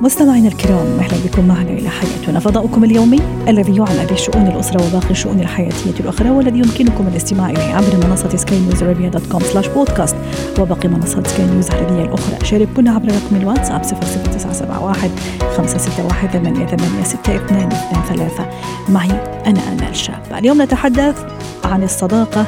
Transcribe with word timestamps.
مستمعينا 0.00 0.48
الكرام 0.48 0.98
أهلا 1.00 1.16
بكم. 1.24 1.48
معنا 1.48 1.70
إلى 1.70 1.88
حياتنا 1.88 2.40
فضاؤكم 2.40 2.84
اليومي 2.84 3.18
الذي 3.48 3.76
يعنى 3.76 4.06
بشؤون 4.12 4.46
الأسرة 4.46 4.86
وباقي 4.86 5.10
الشؤون 5.10 5.40
الحياتية 5.40 6.00
الأخرى 6.00 6.30
والذي 6.30 6.58
يمكنكم 6.58 7.06
الاستماع 7.08 7.50
إليه 7.50 7.74
عبر 7.74 8.06
منصة 8.08 8.36
سكاي 8.36 8.58
نيوز 8.58 8.82
عربيه 8.82 9.08
dot 9.08 9.26
com 9.26 9.40
slash 9.40 9.66
podcast 9.68 10.16
وباقي 10.58 10.88
منصات 10.88 11.26
سكاي 11.26 11.46
نيوز 11.46 11.70
العربية 11.70 12.04
الأخرى. 12.04 12.36
شاركونا 12.44 12.90
عبر 12.90 13.08
رقم 13.08 13.36
الواتساب 13.36 13.82
00971 13.84 15.10
561 15.56 16.30
886223 16.30 18.46
معي 18.88 19.10
أنا 19.46 19.60
آمال 19.72 19.96
شاب. 19.96 20.22
اليوم 20.38 20.62
نتحدث 20.62 21.24
عن 21.64 21.82
الصداقة 21.82 22.46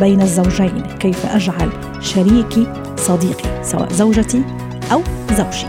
بين 0.00 0.20
الزوجين 0.20 0.82
كيف 1.00 1.26
أجعل 1.26 1.70
شريكي 2.00 2.66
صديقي 2.96 3.64
سواء 3.64 3.92
زوجتي 3.92 4.42
أو 4.92 5.00
زوجي. 5.30 5.66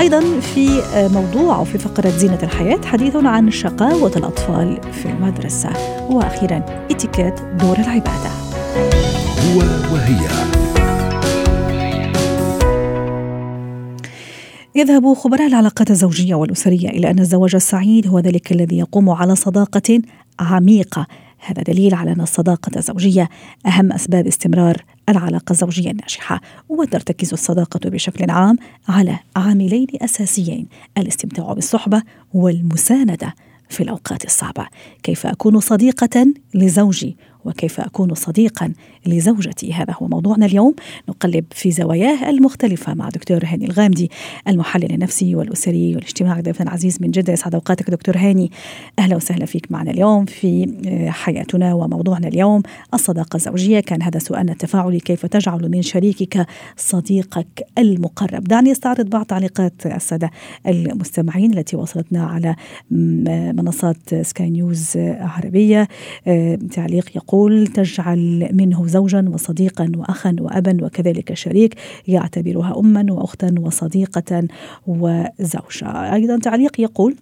أيضا 0.00 0.40
في 0.40 0.82
موضوع 1.14 1.56
أو 1.56 1.64
في 1.64 1.78
فقرة 1.78 2.08
زينة 2.08 2.38
الحياة 2.42 2.80
حديث 2.84 3.16
عن 3.16 3.50
شقاوة 3.50 4.12
الأطفال 4.16 4.92
في 4.92 5.06
المدرسة. 5.06 5.70
وأخيرا 6.10 6.86
إتيكيت 6.90 7.40
دور 7.40 7.78
العبادة. 7.78 8.30
هو 9.54 9.58
وهي. 9.92 10.20
يذهب 14.74 15.14
خبراء 15.14 15.46
العلاقات 15.46 15.90
الزوجية 15.90 16.34
والأسرية 16.34 16.88
إلى 16.88 17.10
أن 17.10 17.18
الزواج 17.18 17.54
السعيد 17.54 18.08
هو 18.08 18.18
ذلك 18.18 18.52
الذي 18.52 18.78
يقوم 18.78 19.10
على 19.10 19.34
صداقة 19.34 20.00
عميقة. 20.40 21.06
هذا 21.46 21.62
دليل 21.62 21.94
على 21.94 22.12
أن 22.12 22.20
الصداقة 22.20 22.70
الزوجية 22.76 23.28
أهم 23.66 23.92
أسباب 23.92 24.26
استمرار 24.26 24.76
العلاقة 25.08 25.52
الزوجية 25.52 25.90
الناجحة 25.90 26.40
وترتكز 26.68 27.32
الصداقة 27.32 27.90
بشكل 27.90 28.30
عام 28.30 28.56
على 28.88 29.18
عاملين 29.36 29.86
أساسيين 30.02 30.66
الاستمتاع 30.98 31.52
بالصحبة 31.52 32.02
والمساندة 32.34 33.34
في 33.68 33.82
الأوقات 33.82 34.24
الصعبة. 34.24 34.66
كيف 35.02 35.26
أكون 35.26 35.60
صديقة 35.60 36.26
لزوجي؟ 36.54 37.16
وكيف 37.44 37.80
أكون 37.80 38.14
صديقا 38.14 38.72
لزوجتي. 39.06 39.72
هذا 39.72 39.94
هو 40.02 40.08
موضوعنا 40.08 40.46
اليوم. 40.46 40.74
نقلب 41.08 41.44
في 41.50 41.70
زواياه 41.70 42.30
المختلفة 42.30 42.94
مع 42.94 43.08
دكتور 43.08 43.40
هاني 43.44 43.64
الغامدي 43.64 44.10
المحلل 44.48 44.92
النفسي 44.92 45.34
والأسري 45.34 45.94
والاجتماعي 45.94 46.42
ضيفنا 46.42 46.66
العزيز 46.66 46.98
من 47.00 47.10
جدة. 47.10 47.32
يسعد 47.32 47.54
أوقاتك 47.54 47.90
دكتور 47.90 48.16
هاني. 48.16 48.50
أهلا 48.98 49.16
وسهلا 49.16 49.46
فيك 49.46 49.72
معنا 49.72 49.90
اليوم 49.90 50.24
في 50.24 50.74
حياتنا 51.08 51.74
وموضوعنا 51.74 52.28
اليوم. 52.28 52.62
الصداقة 52.94 53.36
الزوجية 53.36 53.80
كان 53.80 54.02
هذا 54.02 54.18
سؤالنا 54.18 54.52
التفاعلي 54.52 55.00
كيف 55.00 55.26
تجعل 55.26 55.70
من 55.70 55.82
شريكك 55.82 56.46
صديقك 56.76 57.66
المقرب؟ 57.78 58.44
دعني 58.44 58.72
أستعرض 58.72 59.10
بعض 59.10 59.26
تعليقات 59.26 59.86
السادة 59.86 60.30
المستمعين 60.66 61.58
التي 61.58 61.76
وصلتنا 61.76 62.26
على 62.26 62.56
منصات 63.54 64.14
سكاي 64.22 64.50
نيوز 64.50 64.92
عربية. 64.96 65.88
تعليق 66.70 67.16
يقول 67.16 67.30
يقول 67.30 67.66
تجعل 67.66 68.48
منه 68.52 68.86
زوجا 68.90 69.24
وصديقا 69.32 69.92
واخا 69.96 70.36
وابا 70.40 70.76
وكذلك 70.82 71.34
شريك 71.34 71.74
يعتبرها 72.08 72.78
اما 72.78 73.06
وأختا 73.12 73.54
وصديقة 73.60 74.42
وزوجة. 74.86 76.14
أيضا 76.14 76.38
تعليق 76.38 76.80
يقول 76.80 77.14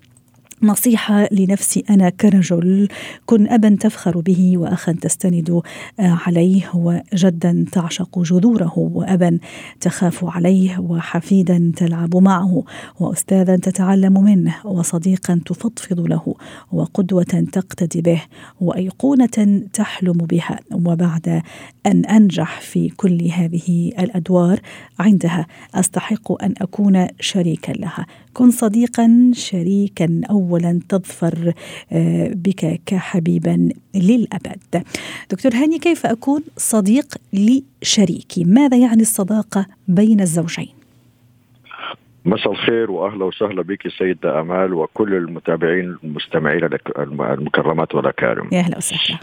نصيحة 0.62 1.28
لنفسي 1.32 1.84
أنا 1.90 2.10
كرجل 2.10 2.88
كن 3.26 3.48
أبا 3.48 3.76
تفخر 3.80 4.20
به 4.20 4.58
وأخا 4.58 4.92
تستند 4.92 5.60
عليه 5.98 6.70
وجدا 6.74 7.64
تعشق 7.72 8.18
جذوره 8.18 8.78
وأبا 8.78 9.38
تخاف 9.80 10.24
عليه 10.24 10.78
وحفيدا 10.78 11.72
تلعب 11.76 12.16
معه 12.16 12.64
وأستاذا 13.00 13.56
تتعلم 13.56 14.24
منه 14.24 14.54
وصديقا 14.64 15.40
تفضفض 15.46 16.00
له 16.00 16.34
وقدوة 16.72 17.46
تقتدي 17.52 18.00
به 18.00 18.22
وأيقونة 18.60 19.62
تحلم 19.72 20.12
بها 20.12 20.60
وبعد 20.72 21.42
أن 21.86 22.04
أنجح 22.04 22.60
في 22.60 22.88
كل 22.88 23.22
هذه 23.24 23.92
الأدوار 23.98 24.60
عندها 24.98 25.46
أستحق 25.74 26.42
أن 26.44 26.54
أكون 26.60 27.06
شريكا 27.20 27.72
لها. 27.72 28.06
كن 28.38 28.50
صديقا 28.50 29.30
شريكا 29.34 30.20
اولا 30.30 30.80
تظفر 30.88 31.52
بك 32.34 32.80
كحبيبا 32.86 33.68
للأبد. 33.94 34.82
دكتور 35.30 35.54
هاني 35.54 35.78
كيف 35.78 36.06
أكون 36.06 36.42
صديق 36.56 37.14
لشريكي؟ 37.32 38.44
ماذا 38.44 38.76
يعني 38.76 39.02
الصداقة 39.02 39.66
بين 39.88 40.20
الزوجين؟ 40.20 40.77
مساء 42.28 42.52
الخير 42.52 42.90
وأهلا 42.90 43.24
وسهلا 43.24 43.62
بك 43.62 43.88
سيدة 43.98 44.40
أمال 44.40 44.74
وكل 44.74 45.14
المتابعين 45.14 45.96
المستمعين 46.04 46.68
المكرمات 47.18 47.94
والأكارم. 47.94 48.48
يا 48.52 48.58
أهلا 48.58 48.76
وسهلا. 48.76 49.18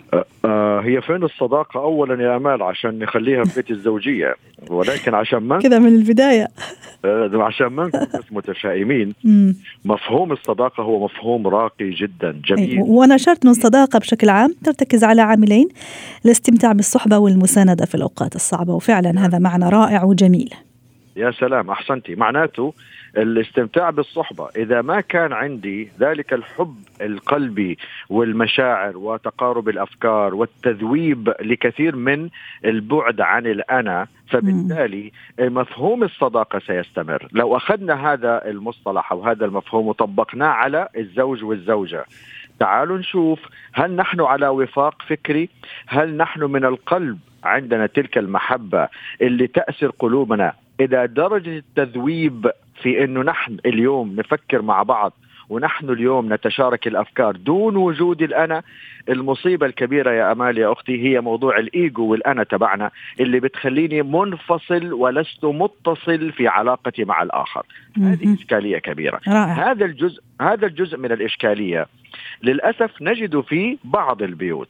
آه 0.46 0.80
هي 0.80 1.02
فين 1.02 1.24
الصداقة؟ 1.24 1.80
أولا 1.80 2.24
يا 2.24 2.38
أمال 2.38 2.64
عشان 2.64 3.00
نخليها 3.00 3.44
في 3.44 3.56
بيت 3.56 3.72
الزوجية. 3.72 4.36
ولكن 4.70 5.14
عشان 5.14 5.40
ما 5.40 5.60
كذا 5.60 5.80
من 5.80 5.96
البداية. 5.96 6.48
آه 7.06 7.30
عشان 7.34 7.68
ما 7.68 7.88
نكون 7.88 8.08
بس 8.20 8.32
متشائمين 8.32 9.14
مفهوم 9.86 10.32
الصداقة 10.32 10.84
هو 10.84 11.06
مفهوم 11.06 11.48
راقي 11.48 11.90
جدا 11.90 12.42
جميل. 12.46 12.82
وأنا 12.82 13.16
أشرت 13.16 13.46
أن 13.46 13.52
الصداقة 13.52 14.00
بشكل 14.00 14.30
عام 14.30 14.56
ترتكز 14.64 15.04
على 15.04 15.22
عاملين 15.22 15.68
الاستمتاع 16.26 16.72
بالصحبة 16.72 17.18
والمساندة 17.18 17.86
في 17.86 17.96
الأوقات 17.96 18.36
الصعبة. 18.36 18.74
وفعلا 18.74 19.26
هذا 19.26 19.40
معنى 19.40 19.70
رائع 19.70 20.04
وجميل. 20.04 20.54
يا 21.16 21.32
سلام 21.32 21.70
أحسنتي. 21.70 22.16
معناته 22.16 22.74
الاستمتاع 23.18 23.90
بالصحبة 23.90 24.50
إذا 24.56 24.82
ما 24.82 25.02
كان 25.02 25.34
عندي 25.34 25.90
ذلك 26.00 26.34
الحب 26.34 26.76
القلبي 27.02 27.78
والمشاعر 28.10 28.98
وتقارب 28.98 29.70
الأفكار 29.70 30.36
والتذويب 30.36 31.34
لكثير 31.42 31.96
من 31.96 32.30
البعد 32.66 33.22
عن 33.22 33.48
الأنا 33.48 34.08
فبالتالي 34.30 35.12
مفهوم 35.40 36.04
الصداقة 36.04 36.60
سيستمر. 36.60 37.28
لو 37.32 37.58
أخذنا 37.58 38.14
هذا 38.14 38.50
المصطلح 38.50 39.12
أو 39.12 39.24
هذا 39.24 39.46
المفهوم 39.46 39.88
وطبقناه 39.88 40.48
على 40.48 40.88
الزوج 40.98 41.44
والزوجة 41.44 42.06
تعالوا 42.60 42.98
نشوف 42.98 43.40
هل 43.74 43.96
نحن 43.96 44.22
على 44.22 44.48
وفاق 44.48 45.02
فكري؟ 45.02 45.50
هل 45.88 46.18
نحن 46.18 46.44
من 46.44 46.66
القلب 46.66 47.20
عندنا 47.44 47.86
تلك 47.86 48.18
المحبة 48.18 48.88
اللي 49.22 49.48
تاسر 49.48 49.90
قلوبنا 50.00 50.54
إلى 50.80 51.08
درجة 51.08 51.58
التذويب 51.58 52.52
في 52.82 53.04
إنه 53.04 53.22
نحن 53.22 53.58
اليوم 53.66 54.16
نفكر 54.16 54.62
مع 54.62 54.84
بعض 54.84 55.14
ونحن 55.50 55.90
اليوم 55.90 56.34
نتشارك 56.34 56.88
الأفكار 56.88 57.36
دون 57.36 57.76
وجود 57.76 58.22
الأنا. 58.22 58.64
المصيبة 59.10 59.66
الكبيرة 59.66 60.12
يا 60.12 60.32
أمال 60.32 60.58
يا 60.58 60.72
أختي 60.72 61.04
هي 61.04 61.22
موضوع 61.22 61.60
الإيجو 61.60 62.06
والأنا 62.06 62.44
تبعنا 62.44 62.92
اللي 63.20 63.40
بتخليني 63.40 64.02
منفصل 64.02 64.94
ولست 64.94 65.46
متصل 65.46 66.32
في 66.32 66.48
علاقتي 66.48 67.04
مع 67.04 67.22
الآخر. 67.24 67.66
هذه 67.98 68.34
إشكالية 68.34 68.78
كبيرة. 68.78 69.20
رائع. 69.28 69.72
هذا 69.72 69.86
الجزء 69.86 70.22
هذا 70.42 70.68
الجزء 70.68 70.98
من 70.98 71.12
الإشكالية. 71.12 71.88
للأسف 72.44 73.02
نجد 73.02 73.40
في 73.42 73.78
بعض 73.84 74.22
البيوت. 74.22 74.70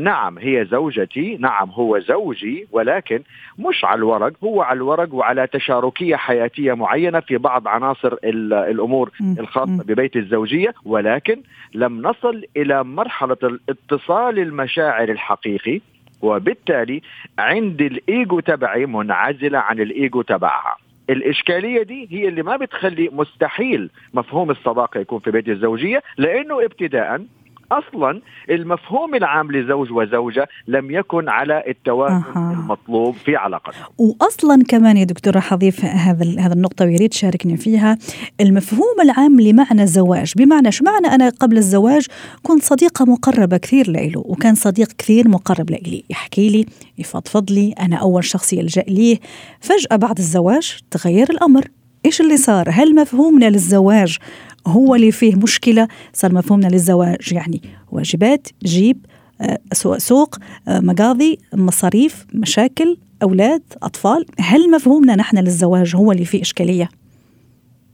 نعم 0.00 0.38
هي 0.38 0.64
زوجتي 0.64 1.36
نعم 1.36 1.70
هو 1.70 1.98
زوجي 1.98 2.66
ولكن 2.72 3.22
مش 3.58 3.84
على 3.84 3.98
الورق 3.98 4.32
هو 4.44 4.62
على 4.62 4.76
الورق 4.76 5.14
وعلى 5.14 5.46
تشاركية 5.46 6.16
حياتية 6.16 6.72
معينة 6.74 7.20
في 7.20 7.36
بعض 7.36 7.68
عناصر 7.68 8.14
الأمور 8.24 9.10
الخاصة 9.38 9.82
ببيت 9.84 10.16
الزوجية. 10.16 10.74
ولكن 10.84 11.42
لم 11.74 12.02
نصل 12.02 12.44
إلى 12.56 12.84
مرحلة 12.84 13.58
اتصال 13.68 14.38
المشاعر 14.38 15.08
الحقيقي 15.08 15.80
وبالتالي 16.22 17.02
عندي 17.38 17.86
الإيجو 17.86 18.40
تبعي 18.40 18.86
منعزلة 18.86 19.58
عن 19.58 19.80
الإيجو 19.80 20.22
تبعها. 20.22 20.76
الإشكالية 21.10 21.82
دي 21.82 22.08
هي 22.10 22.28
اللي 22.28 22.42
ما 22.42 22.56
بتخلي 22.56 23.08
مستحيل 23.12 23.90
مفهوم 24.14 24.50
الصداقة 24.50 25.00
يكون 25.00 25.18
في 25.18 25.30
بيت 25.30 25.48
الزوجية 25.48 26.02
لأنه 26.18 26.64
ابتداء 26.64 27.24
أصلا 27.72 28.20
المفهوم 28.50 29.14
العام 29.14 29.52
لزوج 29.52 29.92
وزوجة 29.92 30.48
لم 30.68 30.90
يكن 30.90 31.28
على 31.28 31.64
التوازن 31.68 32.22
أه. 32.36 32.52
المطلوب 32.52 33.14
في 33.14 33.36
علاقتهم. 33.36 33.84
واصلا 33.98 34.62
كمان 34.68 34.96
يا 34.96 35.04
دكتور 35.04 35.34
راح 35.34 35.52
اضيف 35.52 35.84
هذا 35.84 36.40
هذا 36.40 36.54
النقطة 36.54 36.84
ويريد 36.84 37.10
تشاركني 37.10 37.56
فيها. 37.56 37.98
المفهوم 38.40 39.00
العام 39.02 39.40
لمعنى 39.40 39.82
الزواج 39.82 40.32
بمعنى 40.36 40.72
شو 40.72 40.84
معنى 40.84 41.06
أنا 41.06 41.28
قبل 41.28 41.56
الزواج 41.56 42.06
كنت 42.42 42.62
صديقة 42.62 43.04
مقربة 43.04 43.56
كثير 43.56 43.90
لإله 43.90 44.22
وكان 44.26 44.54
صديق 44.54 44.88
كثير 44.98 45.28
مقرب 45.28 45.70
لإلي. 45.70 46.04
يحكي 46.10 46.50
لي 46.50 46.66
يفضفض 46.98 47.50
لي 47.50 47.74
أنا 47.80 47.96
أول 47.96 48.24
شخص 48.24 48.52
يلجأ 48.52 48.84
ليه. 48.88 49.18
فجأة 49.60 49.96
بعد 49.96 50.18
الزواج 50.18 50.78
تغير 50.90 51.30
الأمر. 51.30 51.64
إيش 52.06 52.20
اللي 52.20 52.36
صار؟ 52.36 52.68
هل 52.70 52.94
مفهومنا 52.94 53.50
للزواج 53.50 54.18
هو 54.66 54.94
اللي 54.94 55.12
فيه 55.12 55.36
مشكلة 55.36 55.88
صار 56.12 56.32
مفهومنا 56.32 56.66
للزواج. 56.66 57.32
يعني 57.32 57.62
واجبات 57.92 58.48
جيب 58.64 59.06
آه، 59.40 59.58
سوق 59.98 60.36
آه، 60.68 60.80
مقاضي 60.80 61.38
مصاريف 61.54 62.26
مشاكل 62.34 62.96
أولاد 63.22 63.62
أطفال. 63.82 64.26
هل 64.40 64.70
مفهومنا 64.70 65.16
نحن 65.16 65.38
للزواج 65.38 65.96
هو 65.96 66.12
اللي 66.12 66.24
فيه 66.24 66.42
إشكالية؟ 66.42 66.88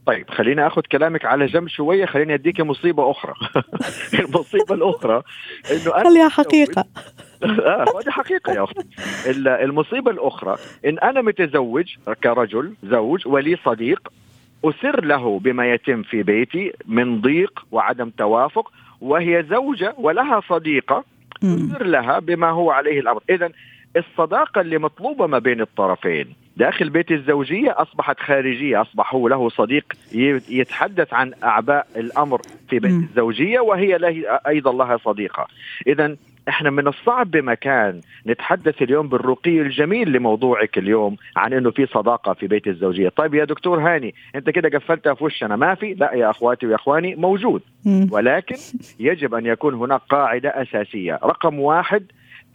طيب 0.05 0.29
خليني 0.29 0.67
آخذ 0.67 0.81
كلامك 0.81 1.25
على 1.25 1.45
جنب 1.45 1.67
شوية 1.67 2.05
خليني 2.05 2.33
أديك 2.33 2.61
مصيبة 2.61 3.11
أخرى. 3.11 3.33
المصيبة 4.19 4.75
الأخرى 4.75 5.23
إنه 5.71 5.95
أنا 5.95 6.09
خليها 6.09 6.29
حقيقة. 6.29 6.85
آه 7.43 7.85
هذه 7.99 8.09
حقيقة 8.09 8.53
يا 8.53 8.63
أختي. 8.63 8.85
المصيبة 9.37 10.11
الأخرى 10.11 10.57
إن 10.85 10.99
أنا 10.99 11.21
متزوج 11.21 11.85
كرجل 12.23 12.73
زوج 12.83 13.27
ولي 13.27 13.57
صديق 13.65 14.11
أسر 14.65 15.05
له 15.05 15.39
بما 15.39 15.73
يتم 15.73 16.03
في 16.03 16.23
بيتي 16.23 16.73
من 16.85 17.21
ضيق 17.21 17.65
وعدم 17.71 18.09
توافق 18.09 18.71
وهي 19.01 19.45
زوجة 19.49 19.95
ولها 19.97 20.41
صديقة 20.49 21.03
أسر 21.43 21.83
لها 21.85 22.19
بما 22.19 22.49
هو 22.49 22.71
عليه 22.71 22.99
الأمر. 22.99 23.23
إذا 23.29 23.49
الصداقة 23.97 24.61
اللي 24.61 24.77
مطلوبة 24.77 25.27
ما 25.27 25.39
بين 25.39 25.61
الطرفين. 25.61 26.33
داخل 26.57 26.89
بيت 26.89 27.11
الزوجية 27.11 27.81
أصبحت 27.81 28.19
خارجية 28.19 28.81
أصبح 28.81 29.13
هو 29.15 29.27
له 29.27 29.49
صديق 29.49 29.93
يتحدث 30.49 31.13
عن 31.13 31.33
أعباء 31.43 31.87
الأمر 31.95 32.41
في 32.69 32.79
بيت 32.79 32.91
الزوجية 32.91 33.59
وهي 33.59 33.97
له 33.97 34.39
أيضا 34.47 34.73
لها 34.73 34.97
صديقة. 34.97 35.47
إذا 35.87 36.15
إحنا 36.49 36.69
من 36.69 36.87
الصعب 36.87 37.31
بمكان 37.31 38.01
نتحدث 38.27 38.81
اليوم 38.81 39.07
بالرقي 39.07 39.61
الجميل 39.61 40.11
لموضوعك 40.11 40.77
اليوم 40.77 41.17
عن 41.37 41.53
إنه 41.53 41.71
في 41.71 41.85
صداقة 41.85 42.33
في 42.33 42.47
بيت 42.47 42.67
الزوجية، 42.67 43.09
طيب 43.09 43.33
يا 43.33 43.45
دكتور 43.45 43.79
هاني 43.79 44.13
أنت 44.35 44.49
كده 44.49 44.77
قفلتها 44.79 45.13
في 45.13 45.23
وشنا 45.23 45.55
ما 45.55 45.75
في؟ 45.75 45.93
لا 45.93 46.13
يا 46.13 46.29
أخواتي 46.29 46.67
واخواني 46.67 47.15
موجود. 47.15 47.61
ولكن 48.11 48.55
يجب 48.99 49.35
أن 49.35 49.45
يكون 49.45 49.73
هناك 49.73 50.01
قاعدة 50.09 50.49
أساسية، 50.49 51.19
رقم 51.23 51.59
واحد 51.59 52.03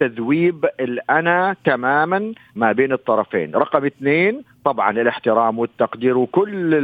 تذويب 0.00 0.64
الأنا 0.80 1.56
تماما 1.64 2.32
ما 2.54 2.72
بين 2.72 2.92
الطرفين. 2.92 3.54
رقم 3.54 3.84
اثنين 3.84 4.42
طبعا 4.64 4.90
الاحترام 4.90 5.58
والتقدير 5.58 6.18
وكل 6.18 6.74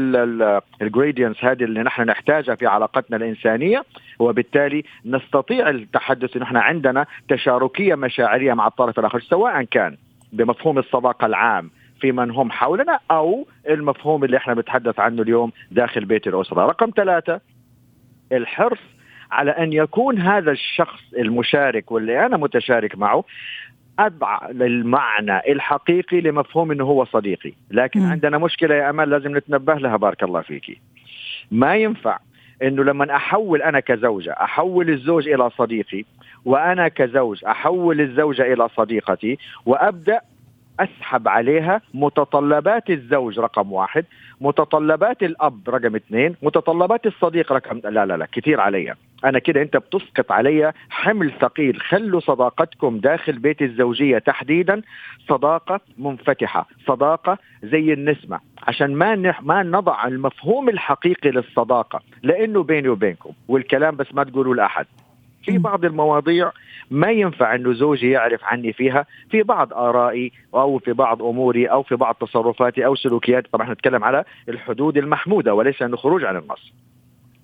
الجريدينس 0.82 1.44
هذه 1.44 1.64
اللي 1.64 1.82
نحن 1.82 2.02
نحتاجها 2.02 2.54
في 2.54 2.66
علاقتنا 2.66 3.16
الإنسانية. 3.16 3.84
وبالتالي 4.18 4.84
نستطيع 5.06 5.68
التحدث 5.70 6.36
ان 6.36 6.42
إحنا 6.42 6.60
عندنا 6.60 7.06
تشاركية 7.28 7.94
مشاعرية 7.94 8.54
مع 8.54 8.66
الطرف 8.66 8.98
الآخر 8.98 9.20
سواء 9.20 9.62
كان 9.62 9.96
بمفهوم 10.32 10.78
الصداقة 10.78 11.26
العام 11.26 11.70
في 12.00 12.12
من 12.12 12.30
هم 12.30 12.50
حولنا 12.50 12.98
أو 13.10 13.46
المفهوم 13.68 14.24
اللي 14.24 14.36
إحنا 14.36 14.54
بنتحدث 14.54 15.00
عنه 15.00 15.22
اليوم 15.22 15.52
داخل 15.70 16.04
بيت 16.04 16.26
الأسرة 16.26 16.66
رقم 16.66 16.90
ثلاثة 16.96 17.40
الحرص 18.32 18.78
على 19.30 19.50
أن 19.50 19.72
يكون 19.72 20.18
هذا 20.18 20.50
الشخص 20.50 21.00
المشارك 21.18 21.92
واللي 21.92 22.26
أنا 22.26 22.36
متشارك 22.36 22.98
معه 22.98 23.24
أضع 23.98 24.38
المعنى 24.50 25.52
الحقيقي 25.52 26.20
لمفهوم 26.20 26.70
إنه 26.72 26.84
هو 26.84 27.04
صديقي، 27.04 27.52
لكن 27.70 28.00
م. 28.00 28.10
عندنا 28.10 28.38
مشكلة 28.38 28.74
يا 28.74 28.90
أمل 28.90 29.10
لازم 29.10 29.36
نتنبه 29.36 29.74
لها 29.74 29.96
بارك 29.96 30.22
الله 30.22 30.40
فيكي. 30.40 30.80
ما 31.50 31.76
ينفع 31.76 32.18
إنه 32.62 32.84
لما 32.84 33.16
أحول 33.16 33.62
أنا 33.62 33.80
كزوجة 33.80 34.32
أحول 34.32 34.90
الزوج 34.90 35.28
إلى 35.28 35.50
صديقي 35.50 36.04
وأنا 36.44 36.88
كزوج 36.88 37.44
أحول 37.44 38.00
الزوجة 38.00 38.52
إلى 38.52 38.68
صديقتي 38.76 39.38
وأبدأ 39.66 40.20
أسحب 40.82 41.28
عليها 41.28 41.80
متطلبات 41.94 42.90
الزوج 42.90 43.38
رقم 43.38 43.72
واحد 43.72 44.04
متطلبات 44.40 45.22
الأب 45.22 45.68
رقم 45.68 45.94
اثنين 45.96 46.34
متطلبات 46.42 47.06
الصديق 47.06 47.52
رقم 47.52 47.80
لا 47.84 48.06
لا 48.06 48.16
لا 48.16 48.26
كثير 48.32 48.60
علي. 48.60 48.94
أنا 49.24 49.38
كده 49.38 49.62
أنت 49.62 49.76
بتسقط 49.76 50.32
علي 50.32 50.72
حمل 50.90 51.32
ثقيل. 51.40 51.80
خلوا 51.80 52.20
صداقتكم 52.20 52.98
داخل 52.98 53.38
بيت 53.38 53.62
الزوجية 53.62 54.18
تحديدا 54.18 54.82
صداقة 55.28 55.80
منفتحة 55.98 56.68
صداقة 56.86 57.38
زي 57.62 57.92
النسمة. 57.92 58.40
عشان 58.62 58.94
ما 58.94 59.14
نح 59.16 59.42
ما 59.42 59.62
نضع 59.62 60.06
المفهوم 60.06 60.68
الحقيقي 60.68 61.30
للصداقة 61.30 62.00
لأنه 62.22 62.62
بيني 62.62 62.88
وبينكم 62.88 63.32
والكلام 63.48 63.96
بس 63.96 64.14
ما 64.14 64.24
تقولوا 64.24 64.54
لأحد. 64.54 64.86
في 65.44 65.58
بعض 65.58 65.84
المواضيع 65.84 66.52
ما 66.90 67.10
ينفع 67.10 67.54
إنه 67.54 67.72
زوجي 67.72 68.10
يعرف 68.10 68.40
عني 68.44 68.72
فيها 68.72 69.06
في 69.30 69.42
بعض 69.42 69.72
آرائي 69.72 70.32
أو 70.54 70.78
في 70.78 70.92
بعض 70.92 71.22
أموري 71.22 71.66
أو 71.66 71.82
في 71.82 71.96
بعض 71.96 72.14
تصرفاتي 72.14 72.86
أو 72.86 72.94
سلوكياتي. 72.94 73.48
طبعا 73.52 73.72
نتكلم 73.72 74.04
على 74.04 74.24
الحدود 74.48 74.96
المحمودة 74.96 75.54
وليس 75.54 75.82
انه 75.82 75.96
خروج 75.96 76.24
عن 76.24 76.36
النص. 76.36 76.72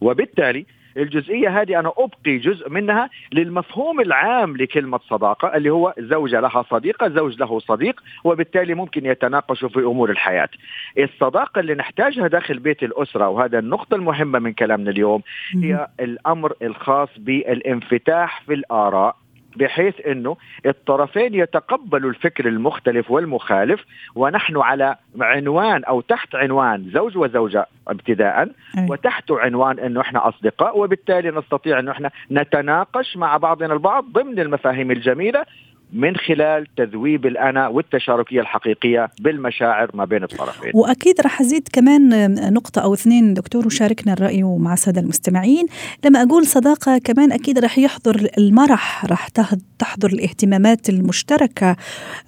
وبالتالي 0.00 0.67
الجزئية 0.99 1.61
هذه 1.61 1.79
أنا 1.81 1.93
أبقي 1.99 2.39
جزء 2.39 2.71
منها 2.71 3.11
للمفهوم 3.33 4.00
العام 4.00 4.56
لكلمة 4.56 5.00
صداقة 5.09 5.56
اللي 5.56 5.71
هو 5.71 5.95
زوجة 5.99 6.41
لها 6.41 6.62
صديقة 6.71 7.09
زوج 7.09 7.39
له 7.39 7.59
صديق 7.59 8.03
وبالتالي 8.25 8.75
ممكن 8.75 9.06
يتناقشوا 9.06 9.69
في 9.69 9.79
أمور 9.79 10.11
الحياة. 10.11 10.49
الصداقة 10.99 11.61
اللي 11.61 11.75
نحتاجها 11.75 12.27
داخل 12.27 12.59
بيت 12.59 12.83
الأسرة 12.83 13.29
وهذا 13.29 13.59
النقطة 13.59 13.95
المهمة 13.95 14.39
من 14.39 14.53
كلامنا 14.53 14.91
اليوم 14.91 15.23
هي 15.62 15.89
الأمر 16.00 16.53
الخاص 16.62 17.09
بالانفتاح 17.19 18.43
في 18.43 18.55
الآراء. 18.55 19.17
بحيث 19.56 20.06
إنه 20.06 20.37
الطرفين 20.67 21.35
يتقبلوا 21.35 22.11
الفكر 22.11 22.49
المختلف 22.49 23.11
والمخالف 23.11 23.85
ونحن 24.15 24.56
على 24.56 24.97
عنوان 25.21 25.85
أو 25.85 26.00
تحت 26.00 26.35
عنوان 26.35 26.91
زوج 26.95 27.17
وزوجة 27.19 27.67
ابتداء 27.89 28.49
وتحت 28.91 29.31
عنوان 29.31 29.79
إنه 29.79 30.00
إحنا 30.00 30.29
أصدقاء 30.29 30.79
وبالتالي 30.79 31.31
نستطيع 31.31 31.79
إنه 31.79 31.93
إحنا 31.93 32.11
نتناقش 32.31 33.17
مع 33.17 33.37
بعضنا 33.37 33.73
البعض 33.73 34.05
ضمن 34.12 34.41
المفاهيم 34.41 34.91
الجميلة 34.91 35.45
من 35.93 36.17
خلال 36.17 36.67
تذويب 36.76 37.26
الانا 37.26 37.69
والتشاركية 37.69 38.40
الحقيقية 38.40 39.11
بالمشاعر 39.20 39.90
ما 39.94 40.05
بين 40.05 40.23
الطرفين. 40.23 40.70
وأكيد 40.75 41.20
راح 41.20 41.40
أزيد 41.40 41.69
كمان 41.73 42.35
نقطة 42.52 42.82
أو 42.82 42.94
اثنين 42.94 43.35
دكتور 43.35 43.67
وشاركنا 43.67 44.12
الرأي 44.12 44.43
مع 44.43 44.73
السادة 44.73 45.00
المستمعين، 45.00 45.67
لما 46.05 46.23
أقول 46.23 46.46
صداقة 46.46 46.99
كمان 46.99 47.32
أكيد 47.32 47.58
راح 47.58 47.79
يحضر 47.79 48.29
المرح، 48.38 49.05
راح 49.05 49.29
تحضر 49.79 50.08
الاهتمامات 50.08 50.88
المشتركة، 50.88 51.76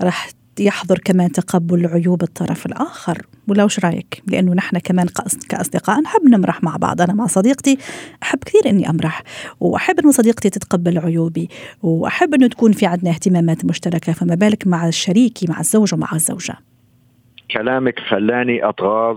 راح 0.03 0.29
يحضر 0.61 0.99
كمان 0.99 1.33
تقبل 1.33 1.87
عيوب 1.87 2.23
الطرف 2.23 2.67
الآخر. 2.67 3.27
ولا 3.49 3.65
وش 3.65 3.79
رأيك؟ 3.79 4.23
لأنه 4.27 4.55
نحن 4.55 4.79
كمان 4.79 5.07
كأصدقاء 5.49 6.01
نحب 6.01 6.21
نمرح 6.25 6.63
مع 6.63 6.77
بعض 6.77 7.01
أنا 7.01 7.13
مع 7.13 7.27
صديقتي. 7.27 7.79
أحب 8.23 8.39
كثير 8.39 8.61
أني 8.67 8.91
أمرح 8.91 9.23
وأحب 9.61 10.01
أنه 10.01 10.11
صديقتي 10.11 10.51
تتقبل 10.51 10.99
عيوبي 10.99 11.49
وأحب 11.83 12.35
أنه 12.35 12.47
تكون 12.47 12.73
في 12.73 12.87
عندنا 12.87 13.11
اهتمامات 13.11 13.65
مشتركة. 13.65 14.13
فما 14.13 14.35
بالك 14.35 14.67
مع 14.67 14.91
شريكي 14.91 15.47
مع 15.49 15.61
الزوج 15.61 15.95
ومع 15.95 16.09
الزوجة. 16.13 16.55
كلامك 17.51 17.99
خلاني 17.99 18.69
أتغاظ 18.69 19.17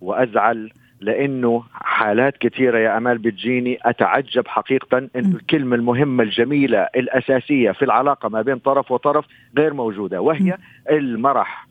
وأزعل 0.00 0.70
لأنه 1.00 1.62
حالات 1.72 2.36
كثيرة 2.38 2.78
يا 2.78 2.96
أمال 2.96 3.18
بتجيني 3.18 3.78
أتعجب 3.82 4.48
حقيقه 4.48 4.98
انه 4.98 5.36
الكلمة 5.36 5.76
المهمة 5.76 6.22
الجميلة 6.24 6.78
الأساسية 6.96 7.70
في 7.70 7.84
العلاقة 7.84 8.28
ما 8.28 8.42
بين 8.42 8.58
طرف 8.58 8.92
وطرف 8.92 9.24
غير 9.58 9.74
موجودة 9.74 10.20
وهي 10.20 10.56
المرح. 10.90 11.68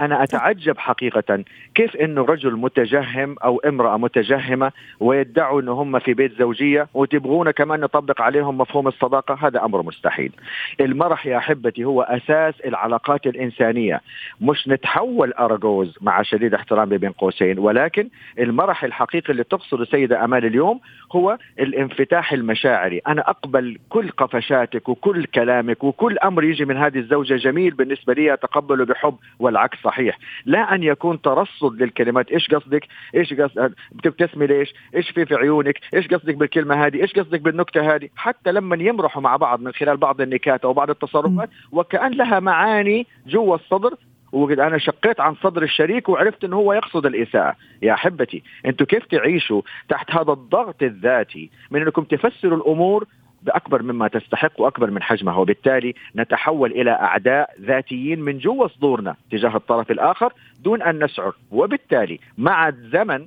أنا 0.00 0.22
أتعجب 0.22 0.78
حقيقه 0.78 1.44
كيف 1.74 1.96
انه 1.96 2.22
رجل 2.24 2.56
متجهم 2.56 3.36
أو 3.44 3.58
امرأة 3.58 3.96
متجهمة 3.96 4.72
ويدعوا 5.00 5.60
انه 5.60 5.72
هم 5.72 5.98
في 5.98 6.14
بيت 6.14 6.38
زوجية 6.38 6.88
وتبغون 6.94 7.50
كمان 7.50 7.80
نطبق 7.80 8.20
عليهم 8.20 8.58
مفهوم 8.58 8.88
الصداقة 8.88 9.46
هذا 9.46 9.64
أمر 9.64 9.82
مستحيل. 9.82 10.32
المرح 10.80 11.26
يا 11.26 11.36
أحبتي 11.36 11.84
هو 11.84 12.02
أساس 12.02 12.54
العلاقات 12.60 13.26
الإنسانية. 13.26 14.00
مش 14.40 14.68
نتحول 14.68 15.32
أرجوز 15.32 15.98
مع 16.00 16.22
شديد 16.22 16.54
احترامي 16.54 16.98
بين 16.98 17.10
قوسين 17.12 17.58
ولكن 17.58 18.08
المرح 18.38 18.59
الحقيقي 18.68 19.32
اللي 19.32 19.44
تقصد 19.44 19.80
السيدة 19.80 20.24
أمال 20.24 20.44
اليوم 20.44 20.80
هو 21.12 21.38
الانفتاح 21.60 22.32
المشاعري. 22.32 23.00
أنا 23.08 23.30
أقبل 23.30 23.78
كل 23.88 24.10
قفشاتك 24.10 24.88
وكل 24.88 25.24
كلامك 25.24 25.84
وكل 25.84 26.18
أمر 26.18 26.44
يجي 26.44 26.64
من 26.64 26.76
هذه 26.76 26.98
الزوجة 26.98 27.34
جميل 27.34 27.70
بالنسبة 27.70 28.14
لي 28.14 28.32
أتقبله 28.34 28.84
بحب 28.84 29.16
والعكس 29.38 29.78
صحيح. 29.84 30.18
لا 30.44 30.74
أن 30.74 30.82
يكون 30.82 31.20
ترصد 31.20 31.82
للكلمات. 31.82 32.30
إيش 32.30 32.46
قصدك؟ 32.54 32.86
إيش 33.14 33.34
قصدك 33.34 33.72
بتبتسمي 33.92 34.46
ليش؟ 34.46 34.74
إيش 34.94 35.10
في 35.10 35.26
في 35.26 35.34
عيونك؟ 35.34 35.80
إيش 35.94 36.08
قصدك 36.08 36.34
بالكلمة 36.34 36.86
هذه؟ 36.86 37.02
إيش 37.02 37.12
قصدك 37.12 37.40
بالنكتة 37.40 37.94
هذه؟ 37.94 38.08
حتى 38.16 38.52
لما 38.52 38.76
يمرحوا 38.76 39.22
مع 39.22 39.36
بعض 39.36 39.60
من 39.60 39.72
خلال 39.72 39.96
بعض 39.96 40.20
النكات 40.20 40.64
أو 40.64 40.72
بعض 40.72 40.90
التصرفات 40.90 41.50
وكأن 41.72 42.12
لها 42.12 42.40
معاني 42.40 43.06
جوا 43.26 43.54
الصدر 43.54 43.94
وقد 44.32 44.60
أنا 44.60 44.78
شقيت 44.78 45.20
عن 45.20 45.34
صدر 45.34 45.62
الشريك 45.62 46.08
وعرفت 46.08 46.44
إنه 46.44 46.56
هو 46.56 46.72
يقصد 46.72 47.06
الإساءة. 47.06 47.56
يا 47.82 47.92
أحبتي 47.92 48.42
أنتم 48.66 48.84
كيف 48.84 49.06
تعيشوا 49.06 49.62
تحت 49.88 50.10
هذا 50.10 50.32
الضغط 50.32 50.82
الذاتي 50.82 51.50
من 51.70 51.82
أنكم 51.82 52.04
تفسروا 52.04 52.56
الأمور 52.56 53.06
بأكبر 53.42 53.82
مما 53.82 54.08
تستحق 54.08 54.60
وأكبر 54.60 54.90
من 54.90 55.02
حجمها 55.02 55.36
وبالتالي 55.36 55.94
نتحول 56.16 56.72
إلى 56.72 56.90
أعداء 56.90 57.50
ذاتيين 57.60 58.20
من 58.20 58.38
جوا 58.38 58.68
صدورنا 58.68 59.16
تجاه 59.30 59.56
الطرف 59.56 59.90
الآخر 59.90 60.32
دون 60.64 60.82
أن 60.82 60.98
نشعر. 60.98 61.34
وبالتالي 61.50 62.18
مع 62.38 62.68
الزمن 62.68 63.26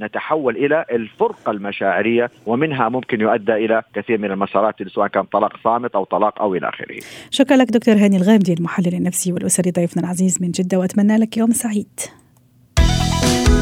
نتحول 0.00 0.56
إلى 0.56 0.84
الفرقة 0.90 1.50
المشاعرية 1.50 2.30
ومنها 2.46 2.88
ممكن 2.88 3.20
يؤدى 3.20 3.52
إلى 3.52 3.82
كثير 3.94 4.18
من 4.18 4.30
المسارات 4.30 4.74
سواء 4.88 5.08
كان 5.08 5.22
طلاق 5.22 5.52
صامت 5.64 5.94
أو 5.94 6.04
طلاق 6.04 6.42
أو 6.42 6.54
إلى 6.54 6.68
آخره. 6.68 7.00
شكرا 7.30 7.56
لك 7.56 7.70
دكتور 7.70 7.94
هاني 7.94 8.16
الغامدي 8.16 8.52
المحلل 8.52 8.94
النفسي 8.94 9.32
والأسري 9.32 9.70
ضيفنا 9.70 10.02
العزيز 10.02 10.42
من 10.42 10.50
جدة 10.50 10.78
وأتمنى 10.78 11.16
لك 11.16 11.36
يوم 11.36 11.50
سعيد. 11.50 12.00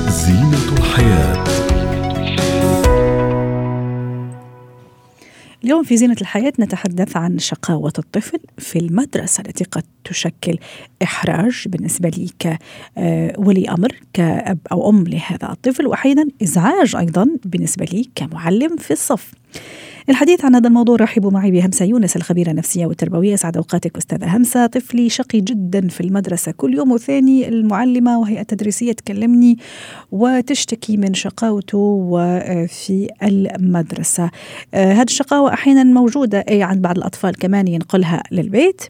زينة 0.09 0.79
الحياة 0.79 1.58
اليوم 5.69 5.83
في 5.83 5.97
زينة 5.97 6.17
الحياة 6.21 6.53
نتحدث 6.61 7.17
عن 7.17 7.39
شقاوة 7.39 7.93
الطفل 7.99 8.39
في 8.59 8.79
المدرسة 8.79 9.41
التي 9.41 9.65
قد 9.65 9.83
تشكل 10.05 10.59
إحراج 11.03 11.69
بالنسبة 11.69 12.09
لي 12.09 12.29
كولي 13.37 13.71
أمر 13.71 13.93
كأب 14.13 14.59
أو 14.73 14.91
أم 14.91 15.05
لهذا 15.05 15.53
الطفل 15.53 15.87
وأحيانا 15.87 16.29
إزعاج 16.43 16.97
أيضا 16.97 17.27
بالنسبة 17.45 17.85
لي 17.85 18.11
كمعلم 18.15 18.77
في 18.77 18.91
الصف. 18.91 19.33
الحديث 20.09 20.45
عن 20.45 20.55
هذا 20.55 20.69
الموضوع 20.69 20.97
رحبوا 20.97 21.31
معي 21.31 21.51
بهمسة 21.51 21.85
يونس 21.85 22.17
الخبيرة 22.17 22.51
النفسية 22.51 22.87
والتربوية. 22.87 23.37
سعد 23.37 23.57
أوقاتك 23.57 23.97
أستاذة 23.97 24.37
همسة. 24.37 24.67
طفلي 24.67 25.09
شقي 25.09 25.41
جدا 25.41 25.89
في 25.89 26.01
المدرسة 26.01 26.53
كل 26.53 26.75
يوم 26.75 26.93
وثاني 26.93 27.49
المعلمة 27.49 28.19
وهي 28.19 28.41
التدريسية 28.41 28.93
تكلمني 28.93 29.59
وتشتكي 30.13 30.97
من 30.97 31.15
شقاوته 31.15 31.79
وفي 31.79 33.09
المدرسة. 33.23 34.31
آه، 34.75 34.93
هذه 34.93 35.07
الشقاوة 35.07 35.53
أحيانا 35.53 35.85
موجودة 35.85 36.45
أي 36.49 36.63
عند 36.63 36.83
بعض 36.83 36.99
الأطفال 36.99 37.37
كمان 37.37 37.69
ينقلها 37.69 38.23
للبيت 38.33 38.83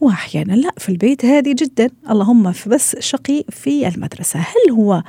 واحيانا 0.00 0.52
لا 0.52 0.70
في 0.78 0.88
البيت 0.88 1.24
هادي 1.24 1.54
جدا. 1.54 1.90
اللهم 2.10 2.52
بس 2.66 2.96
شقي 2.98 3.44
في 3.48 3.88
المدرسة. 3.88 4.40
هل 4.40 4.72
هو 4.72 5.02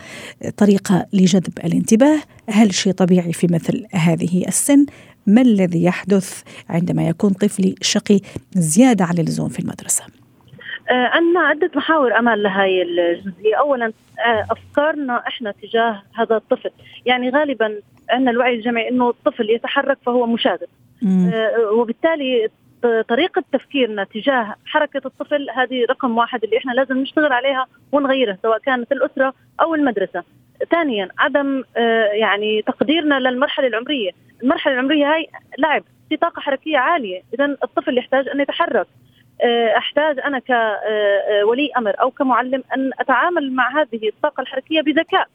طريقة 0.58 1.06
لجذب 1.14 1.54
الانتباه؟ 1.64 2.20
هل 2.50 2.74
شيء 2.74 2.94
طبيعي 2.94 3.34
في 3.34 3.48
مثل 3.48 3.86
هذه 3.92 4.48
السن؟ 4.48 4.86
ما 5.28 5.42
الذي 5.42 5.84
يحدث 5.84 6.44
عندما 6.70 7.08
يكون 7.08 7.34
طفلي 7.34 7.76
شقي 7.82 8.20
زيادة 8.52 9.06
عن 9.06 9.18
اللزوم 9.18 9.50
في 9.50 9.60
المدرسة؟ 9.60 10.04
آه، 10.90 11.08
عندنا 11.08 11.40
عدة 11.40 11.72
محاور 11.76 12.20
أمال 12.20 12.44
لهي 12.44 12.82
الجزئية. 12.82 13.56
أولا 13.56 13.86
آه، 14.26 14.46
أفكارنا 14.52 15.24
إحنا 15.28 15.54
تجاه 15.62 16.04
هذا 16.16 16.36
الطفل. 16.36 16.70
يعني 17.06 17.30
غالبا 17.30 17.80
عندنا 18.10 18.32
الوعي 18.32 18.56
الجمعي 18.56 18.90
أنه 18.90 19.10
الطفل 19.10 19.50
يتحرك 19.50 19.98
فهو 20.06 20.26
مشاغب. 20.28 20.68
آه، 21.08 21.72
وبالتالي 21.72 22.50
طريقة 23.10 23.44
تفكيرنا 23.52 24.04
تجاه 24.04 24.56
حركة 24.66 25.02
الطفل 25.06 25.48
هذه 25.56 25.86
رقم 25.90 26.18
واحد 26.18 26.44
اللي 26.44 26.58
إحنا 26.58 26.72
لازم 26.72 26.98
نشتغل 26.98 27.34
عليها 27.34 27.66
ونغيرها 27.92 28.38
سواء 28.42 28.58
كانت 28.58 28.92
الأسرة 28.92 29.34
أو 29.62 29.76
المدرسة. 29.76 30.24
ثانيا 30.72 31.10
عدم 31.18 31.64
آه، 31.78 32.06
يعني 32.06 32.62
تقديرنا 32.62 33.20
للمرحلة 33.20 33.68
العمرية. 33.68 34.12
المرحلة 34.46 34.74
العمرية 34.74 35.14
هاي 35.14 35.28
لعب 35.58 35.84
في 36.10 36.18
طاقة 36.18 36.40
حركية 36.40 36.78
عالية. 36.78 37.22
إذا 37.34 37.46
الطفل 37.46 37.98
يحتاج 37.98 38.28
أن 38.28 38.42
يتحرك. 38.42 38.88
آه، 39.44 39.78
أحتاج 39.78 40.20
أنا 40.20 40.40
كولي 40.40 41.70
آه، 41.76 41.80
أمر 41.80 41.94
أو 42.02 42.12
كمعلم 42.12 42.64
أن 42.76 42.92
أتعامل 43.00 43.52
مع 43.52 43.82
هذه 43.82 44.08
الطاقة 44.08 44.42
الحركية 44.42 44.82
بذكاء. 44.82 45.28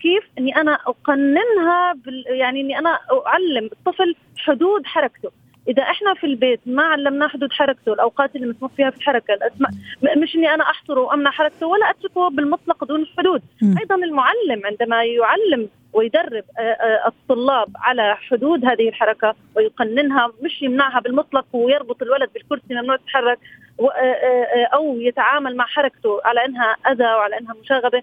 كيف 0.00 0.24
إني 0.38 0.56
أنا 0.56 0.74
أقننها 0.74 1.94
يعني 2.26 2.60
إني 2.60 2.78
أنا 2.78 2.98
أعلم 3.26 3.70
الطفل 3.72 4.14
حدود 4.38 4.86
حركته. 4.86 5.30
إذا 5.68 5.82
إحنا 5.82 6.14
في 6.14 6.26
البيت 6.26 6.60
ما 6.66 6.82
علمناه 6.82 7.28
حدود 7.28 7.52
حركته 7.52 7.92
الأوقات 7.92 8.36
اللي 8.36 8.46
مسموح 8.46 8.72
فيها 8.72 8.90
في 8.90 8.96
الحركة 8.96 9.34
الأسماء 9.34 9.70
مش 10.16 10.34
إني 10.34 10.54
أنا 10.54 10.64
احصره 10.64 11.00
وأمنع 11.00 11.30
حركته 11.30 11.66
ولا 11.66 11.90
أتركه 11.90 12.28
بالمطلق 12.30 12.84
دون 12.84 13.06
حدود. 13.18 13.42
أيضا 13.80 13.94
المعلم 13.94 14.62
عندما 14.64 15.04
يعلم 15.04 15.68
ويدرب 15.92 16.44
آه، 16.58 16.60
آه، 16.60 17.08
الطلاب 17.08 17.68
على 17.76 18.16
حدود 18.16 18.64
هذه 18.64 18.88
الحركة 18.88 19.34
ويقننها 19.56 20.32
مش 20.42 20.62
يمنعها 20.62 21.00
بالمطلق 21.00 21.46
ويربط 21.52 22.02
الولد 22.02 22.30
بالكرسي 22.34 22.74
ممنوع 22.74 22.96
تتحرك 22.96 23.38
آه، 23.80 24.64
أو 24.74 25.00
يتعامل 25.00 25.56
مع 25.56 25.66
حركته 25.66 26.20
على 26.24 26.44
إنها 26.44 26.76
أذى 26.92 27.04
وعلى 27.04 27.38
إنها 27.38 27.54
مشاغبة. 27.62 28.02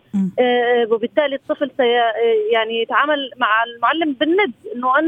وبالتالي 0.91 1.35
الطفل 1.35 1.71
سي 1.77 1.87
يعني 2.53 2.81
يتعامل 2.81 3.31
مع 3.37 3.63
المعلم 3.63 4.13
بالند 4.13 4.53
إنه 4.75 4.99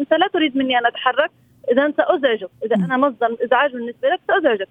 أنت 0.00 0.14
لا 0.14 0.28
تريد 0.32 0.56
مني 0.56 0.78
أن 0.78 0.86
أتحرك. 0.86 1.30
إذا 1.72 1.92
سازعجك 1.96 2.50
إذا 2.64 2.76
أنا 2.76 2.96
مصدر 2.96 3.36
إزعاج 3.44 3.72
بالنسبة 3.72 4.08
لك 4.08 4.20
سأزعجك 4.28 4.68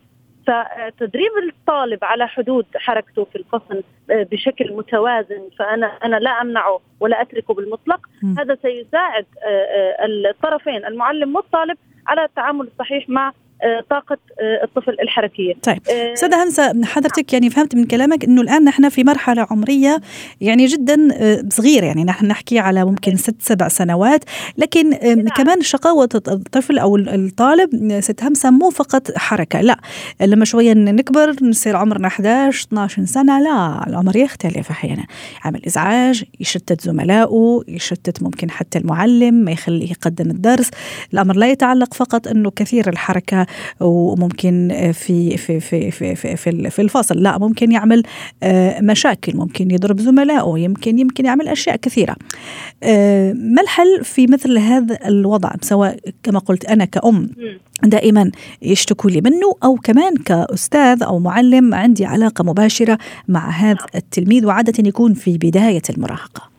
فتدريب 0.48 1.32
الطالب 1.50 2.04
على 2.04 2.28
حدود 2.28 2.66
حركته 2.76 3.24
في 3.26 3.36
الفصل 3.36 3.84
آه، 4.12 4.24
بشكل 4.24 4.74
متوازن 4.74 5.50
فأنا 5.60 5.88
أنا 5.88 6.16
لا 6.16 6.30
أمنعه 6.30 6.80
ولا 7.00 7.22
أتركه 7.22 7.54
بالمطلق 7.54 8.00
م. 8.24 8.40
هذا 8.40 8.58
سيساعد 8.62 9.26
آه، 9.44 9.48
آه، 9.48 10.06
الطرفين 10.06 10.86
المعلم 10.86 11.36
والطالب 11.36 11.78
على 12.08 12.24
التعامل 12.24 12.68
الصحيح 12.68 13.10
مع 13.10 13.34
طاقة 13.90 14.18
الطفل 14.64 14.98
الحركية. 15.02 15.54
طيب. 15.64 15.82
أستاذة 16.14 16.44
همسة 16.44 16.86
حضرتك 16.86 17.34
يعني 17.34 17.50
فهمت 17.50 17.76
من 17.76 17.86
كلامك 17.86 18.24
أنه 18.24 18.42
الآن 18.42 18.64
نحن 18.64 18.90
في 18.90 19.04
مرحلة 19.04 19.48
عمرية 19.52 20.02
يعني 20.42 20.66
جدا 20.66 21.08
صغيرة. 21.50 21.86
يعني 21.86 22.04
نحن 22.04 22.26
نحكي 22.26 22.60
على 22.60 22.86
ممكن 22.86 23.16
ست 23.16 23.36
سبع 23.40 23.68
سنوات. 23.68 24.24
لكن 24.58 24.90
نعم. 24.90 25.28
كمان 25.28 25.62
شقاوة 25.62 26.10
الطفل 26.28 26.80
أو 26.80 26.96
الطالب 26.96 28.00
ست 28.00 28.24
همسة 28.24 28.52
مو 28.52 28.70
فقط 28.70 29.18
حركة 29.18 29.62
لا. 29.62 29.78
لما 30.22 30.46
شوية 30.46 30.74
نكبر 30.74 31.36
نصير 31.42 31.76
عمرنا 31.76 32.08
11 32.08 32.68
12 32.68 33.06
سنة 33.06 33.40
لا. 33.40 33.88
العمر 33.88 34.16
يختلف 34.16 34.70
أحيانا. 34.70 35.06
عمل 35.46 35.66
إزعاج 35.66 36.24
يشتت 36.40 36.82
زملائه 36.82 37.62
يشتت 37.68 38.24
ممكن 38.24 38.52
حتى 38.52 38.80
المعلم 38.80 39.34
ما 39.34 39.52
يخليه 39.52 39.92
يقدم 39.92 40.32
الدرس. 40.32 40.70
الأمر 41.14 41.36
لا 41.36 41.52
يتعلق 41.52 41.94
فقط 41.94 42.28
أنه 42.28 42.52
كثير 42.52 42.90
الحركة 42.90 43.45
وممكن 43.80 44.92
في 44.94 45.38
في 45.38 45.60
في 45.60 45.92
في 45.92 46.16
في, 46.16 46.36
في, 46.36 46.70
في 46.70 46.82
الفصل 46.82 47.24
لا 47.24 47.38
ممكن 47.38 47.72
يعمل 47.72 48.04
آه، 48.44 48.82
مشاكل 48.82 49.38
ممكن 49.38 49.72
يضرب 49.72 50.00
زملائه 50.00 50.54
يمكن 50.58 51.00
يمكن 51.00 51.26
يعمل 51.26 51.48
أشياء 51.48 51.76
كثيرة. 51.76 52.16
آه، 52.84 53.34
ما 53.34 53.62
الحل 53.62 54.04
في 54.04 54.28
مثل 54.28 54.58
هذا 54.58 54.98
الوضع؟ 55.08 55.52
سواء 55.62 55.98
كما 56.24 56.40
قلت 56.40 56.66
أنا 56.66 56.86
كأم 56.86 57.30
دائما 57.84 58.32
يشتكوا 58.62 59.10
لي 59.10 59.22
منه 59.22 59.56
أو 59.64 59.76
كمان 59.76 60.16
كأستاذ 60.16 61.04
أو 61.04 61.20
معلم 61.20 61.74
عندي 61.74 62.06
علاقة 62.06 62.44
مباشرة 62.44 62.98
مع 63.28 63.50
هذا 63.50 63.86
التلميذ 63.96 64.46
وعادة 64.46 64.88
يكون 64.88 65.14
في 65.14 65.38
بداية 65.38 65.82
المراهقة. 65.90 66.50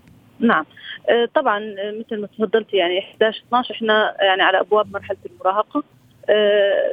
نعم. 0.40 0.64
آه، 1.08 1.28
طبعا 1.34 1.60
مثل 2.00 2.20
ما 2.20 2.26
تفضلت 2.26 2.74
يعني 2.74 2.98
11 2.98 3.42
12 3.48 3.74
إحنا 3.74 4.16
يعني 4.20 4.42
على 4.42 4.60
أبواب 4.60 4.92
مرحلة 4.92 5.16
المراهقة. 5.30 5.82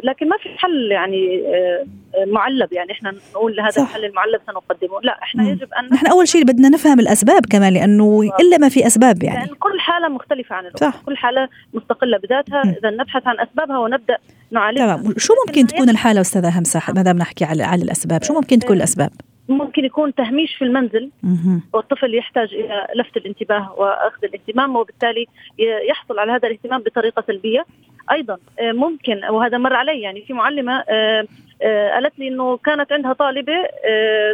لكن 0.03 0.29
ما 0.29 0.37
في 0.37 0.49
حل 0.57 0.91
يعني 0.91 1.43
آه، 1.47 1.85
معلب 2.25 2.73
يعني. 2.73 2.91
إحنا 2.91 3.11
نقول 3.11 3.59
هذا 3.59 3.69
صح. 3.69 3.81
الحل 3.81 4.05
المعلب 4.05 4.41
سنقدمه. 4.47 5.01
لا 5.03 5.19
إحنا 5.23 5.43
مم. 5.43 5.49
يجب 5.49 5.73
أن 5.73 5.89
نحن 5.93 6.07
أول 6.07 6.27
شيء 6.27 6.43
بدنا 6.43 6.69
نفهم 6.69 6.99
الأسباب 6.99 7.45
كمان 7.45 7.73
لأنه 7.73 8.21
إلا 8.39 8.57
ما 8.57 8.69
في 8.69 8.87
أسباب 8.87 9.23
يعني. 9.23 9.45
لأن 9.45 9.55
كل 9.55 9.79
حالة 9.79 10.07
مختلفة 10.07 10.55
عن 10.55 10.65
الأخرى. 10.65 10.93
كل 11.05 11.17
حالة 11.17 11.49
مستقلة 11.73 12.17
بذاتها. 12.17 12.61
إذا 12.61 12.89
نبحث 12.89 13.27
عن 13.27 13.39
أسبابها 13.39 13.77
ونبدأ 13.77 14.17
نعالجها. 14.51 14.97
تمام. 14.97 15.13
شو 15.17 15.33
ممكن 15.47 15.67
تكون 15.67 15.89
الحالة 15.89 16.21
أستاذة 16.21 16.59
همسه 16.59 16.81
ما 16.95 17.01
دام 17.01 17.17
نحكي 17.17 17.45
على 17.45 17.63
على 17.63 17.83
الأسباب؟ 17.83 18.23
شو 18.23 18.33
ممكن 18.33 18.59
تكون 18.59 18.77
الأسباب؟ 18.77 19.09
ممكن 19.49 19.85
يكون 19.85 20.15
تهميش 20.15 20.55
في 20.55 20.65
المنزل 20.65 21.09
والطفل 21.73 22.15
يحتاج 22.15 22.53
إلى 22.53 22.87
لفت 22.95 23.17
الانتباه 23.17 23.73
وأخذ 23.77 24.23
الاهتمام 24.23 24.75
وبالتالي 24.75 25.27
يحصل 25.89 26.19
على 26.19 26.31
هذا 26.31 26.47
الاهتمام 26.47 26.81
بطريقة 26.81 27.23
سلبية. 27.27 27.65
أيضا 28.11 28.37
آه، 28.59 28.71
ممكن 28.71 29.25
وهذا 29.25 29.57
مر 29.57 29.73
علي 29.73 30.01
يعني 30.01 30.21
في 30.21 30.33
معلمة 30.33 30.83
آه، 30.89 31.27
آه، 31.61 31.89
قالت 31.91 32.19
لي 32.19 32.27
إنه 32.27 32.57
كانت 32.57 32.91
عندها 32.91 33.13
طالبة 33.13 33.53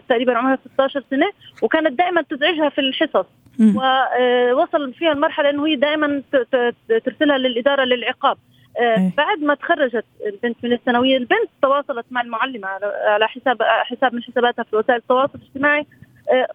تقريبا 0.10 0.38
عمرها 0.38 0.58
16 0.74 1.04
سنة 1.10 1.30
وكانت 1.62 1.98
دائما 1.98 2.22
تزعجها 2.22 2.70
في 2.70 2.82
الحصص. 2.82 3.26
ووصل 3.60 4.94
فيها 4.94 5.12
المرحلة 5.12 5.50
إنه 5.50 5.68
هي 5.68 5.76
دائما 5.76 6.22
ترسلها 7.06 7.38
للإدارة 7.38 7.84
للعقاب. 7.84 8.38
إيه. 8.80 9.12
بعد 9.18 9.40
ما 9.40 9.54
تخرجت 9.56 10.06
البنت 10.26 10.58
من 10.64 10.74
الثانوية 10.74 11.18
البنت 11.18 11.50
تواصلت 11.62 12.06
مع 12.12 12.22
المعلمة 12.22 12.68
على 13.08 13.28
حساب 13.28 13.58
حساب 13.64 14.14
من 14.14 14.24
حساباتها 14.24 14.64
في 14.64 14.76
وسائل 14.76 15.00
التواصل 15.00 15.40
الاجتماعي. 15.40 15.86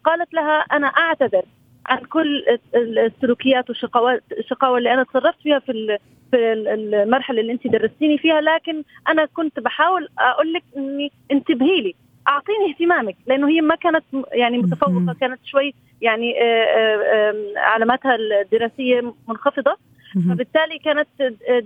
قالت 0.05 0.35
لها 0.35 0.59
أنا 0.59 0.87
أعتذر 0.87 1.43
عن 1.87 1.99
كل 1.99 2.45
السلوكيات 2.75 3.69
والشقاوات 3.69 4.23
الشقاوة 4.39 4.79
اللي 4.79 4.95
أنا 4.95 5.03
تصرفت 5.03 5.41
فيها 5.43 5.59
في 5.59 5.99
في 6.31 6.53
المرحلة 6.53 7.41
اللي 7.41 7.53
انت 7.53 7.67
درستيني 7.67 8.19
فيها 8.19 8.41
لكن 8.41 8.83
أنا 9.09 9.25
كنت 9.25 9.61
بحاول 9.61 10.09
أقول 10.19 10.53
لك 10.53 10.63
إني 10.77 11.13
انتبهي 11.31 11.81
لي 11.81 11.95
أعطيني 12.29 12.71
اهتمامك 12.71 13.17
لأنه 13.27 13.49
هي 13.49 13.61
ما 13.61 13.75
كانت 13.75 14.05
يعني 14.33 14.59
متفوقة 14.59 15.17
كانت 15.21 15.41
شوي 15.45 15.75
يعني 16.01 16.43
آه، 16.43 16.65
آه، 16.65 17.35
علاماتها 17.57 18.15
الدراسية 18.15 19.15
منخفضة. 19.29 19.77
فبالتالي 20.15 20.79
كانت 20.79 21.09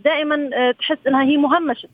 دائما 0.04 0.50
تحس 0.72 0.98
إنها 1.06 1.22
هي 1.24 1.36
مهمشه 1.36 1.88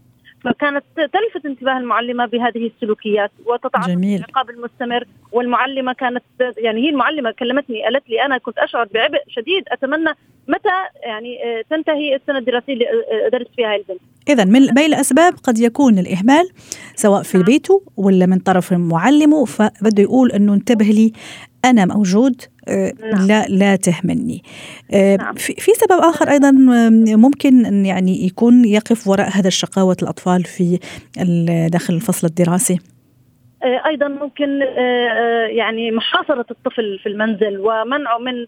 فكانت 0.45 0.85
تلفت 0.97 1.47
انتباه 1.47 1.79
المعلمة 1.79 2.27
بهذه 2.27 2.67
السلوكيات 2.67 3.31
وتتعرض 3.47 3.89
للعقاب 4.19 4.51
المستمر. 4.51 5.05
والمعلمة 5.33 5.93
كانت 5.93 6.23
يعني 6.59 6.81
هي 6.81 6.89
المعلمة 6.89 7.31
كلمتني 7.31 7.83
قالت 7.83 8.11
لي 8.11 8.25
أنا 8.25 8.39
كنت 8.39 8.59
أشعر 8.59 8.89
بعبء 8.95 9.23
شديد 9.29 9.65
أتمنى 9.69 10.11
متى 10.49 10.69
يعني 11.03 11.39
آه، 11.45 11.63
تنتهي 11.71 12.17
السنة 12.17 12.39
الدراسية 12.39 12.73
اللي 12.73 12.85
آه، 12.85 13.29
درست 13.29 13.51
فيها 13.57 13.77
البنت. 13.77 14.01
اذا 14.29 14.45
من 14.45 14.67
بين 14.67 14.85
الأسباب 14.85 15.35
قد 15.43 15.59
يكون 15.59 15.99
الإهمال 15.99 16.49
سواء 16.95 17.23
في 17.23 17.39
نعم. 17.39 17.47
بيته 17.47 17.83
ولا 17.97 18.27
من 18.27 18.39
طرف 18.39 18.73
معلمه 18.73 19.45
فبده 19.45 20.03
يقول 20.03 20.33
إنه 20.33 20.55
انتبه 20.55 20.85
لي 20.85 21.13
أنا 21.65 21.85
موجود 21.85 22.43
آه، 22.69 22.93
نعم. 23.13 23.27
لا 23.27 23.47
لا 23.49 23.77
تهملني 23.77 24.43
نعم. 24.93 25.35
في 25.35 25.73
سبب 25.75 26.01
آخر 26.01 26.31
أيضا 26.31 26.51
ممكن 27.17 27.67
إن 27.67 27.87
يعني 27.87 28.27
يكون 28.27 28.65
يقف 28.65 29.09
وراء 29.09 29.29
هذا 29.33 29.49
الشقاوة 29.49 29.97
الأطفال 30.03 30.45
في 30.45 30.79
داخل 31.71 31.95
الفصل 31.95 32.27
الدراسي 32.27 32.79
أيضا 33.65 34.09
ممكن 34.09 34.61
يعني 35.49 35.91
محاصرة 35.91 36.47
الطفل 36.51 36.99
في 36.99 37.09
المنزل 37.09 37.59
ومنعه 37.59 38.19
من 38.19 38.47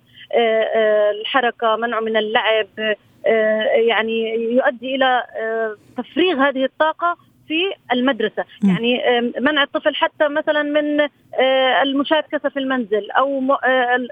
الحركة 1.10 1.76
منعه 1.76 2.00
من 2.00 2.16
اللعب 2.16 2.66
يعني 3.88 4.34
يؤدي 4.34 4.94
إلى 4.94 5.22
تفريغ 5.96 6.48
هذه 6.48 6.64
الطاقة 6.64 7.16
في 7.48 7.72
المدرسة 7.92 8.44
م. 8.62 8.68
يعني 8.68 9.00
منع 9.40 9.62
الطفل 9.62 9.94
حتى 9.94 10.28
مثلا 10.28 10.62
من 10.62 11.00
آه، 11.00 11.82
المشاركة 11.82 12.48
في 12.48 12.58
المنزل 12.58 13.10
أو 13.10 13.52
آه، 13.52 14.06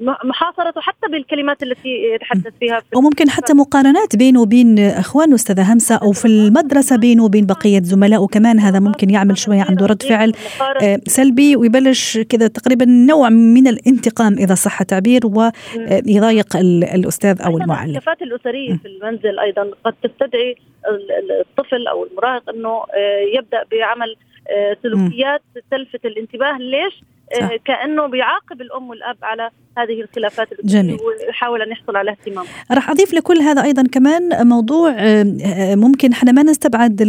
محاصرته 0.00 0.80
حتى 0.80 1.08
بالكلمات 1.12 1.62
التي 1.62 1.88
يتحدث 2.14 2.52
فيها 2.60 2.80
في 2.80 2.98
وممكن 2.98 3.30
حتى 3.30 3.54
مقارنات 3.54 4.16
بينه 4.16 4.40
وبين 4.40 4.78
اخوانه 4.78 5.34
أستاذة 5.34 5.72
همسة 5.72 5.96
أو 5.96 6.12
في 6.12 6.24
المدرسة 6.24 6.96
بينه 6.96 7.24
وبين 7.24 7.46
بقية 7.46 7.82
زملائه 7.82 8.26
كمان. 8.26 8.58
هذا 8.58 8.80
ممكن 8.80 9.10
يعمل 9.10 9.38
شوية 9.38 9.62
عنده 9.68 9.86
رد 9.86 10.02
فعل 10.02 10.32
آه، 10.82 11.00
سلبي 11.06 11.56
ويبلش 11.56 12.18
كذا 12.18 12.48
تقريبا 12.48 12.84
نوع 12.84 13.28
من 13.28 13.66
الانتقام 13.68 14.38
إذا 14.38 14.54
صح 14.54 14.80
التعبير 14.80 15.20
ويضايق 15.26 16.56
الأستاذ 16.94 17.42
أو 17.42 17.58
المعلم. 17.58 17.96
الكفات 17.96 18.22
الأسرية 18.22 18.76
في 18.76 18.88
المنزل 18.88 19.38
أيضا 19.38 19.70
قد 19.84 19.94
تستدعي 20.02 20.56
الطفل 21.40 21.86
أو 21.86 22.06
المراهق 22.06 22.50
إنه 22.50 22.68
آه، 22.68 23.38
يبدأ 23.38 23.64
بعمل 23.72 24.16
آه، 24.50 24.76
سلوكيات 24.82 25.42
تلفت 25.70 26.04
الانتباه. 26.04 26.58
ليش؟ 26.58 27.02
صح. 27.40 27.42
آه، 27.42 27.58
كأنه 27.64 28.06
بيعاقب 28.06 28.60
الأم 28.60 28.90
والأب 28.90 29.16
على 29.22 29.50
هذه 29.78 30.00
الخلافات 30.00 30.48
جميل. 30.64 30.98
ويحاول 31.26 31.62
أن 31.62 31.70
يحصل 31.70 31.96
على 31.96 32.10
اهتمام 32.10 32.44
راح 32.72 32.90
أضيف 32.90 33.14
لكل 33.14 33.38
هذا 33.38 33.62
أيضا 33.62 33.82
كمان 33.92 34.46
موضوع 34.46 34.94
ممكن 35.74 36.12
إحنا 36.12 36.32
ما 36.32 36.42
نستبعد 36.42 37.02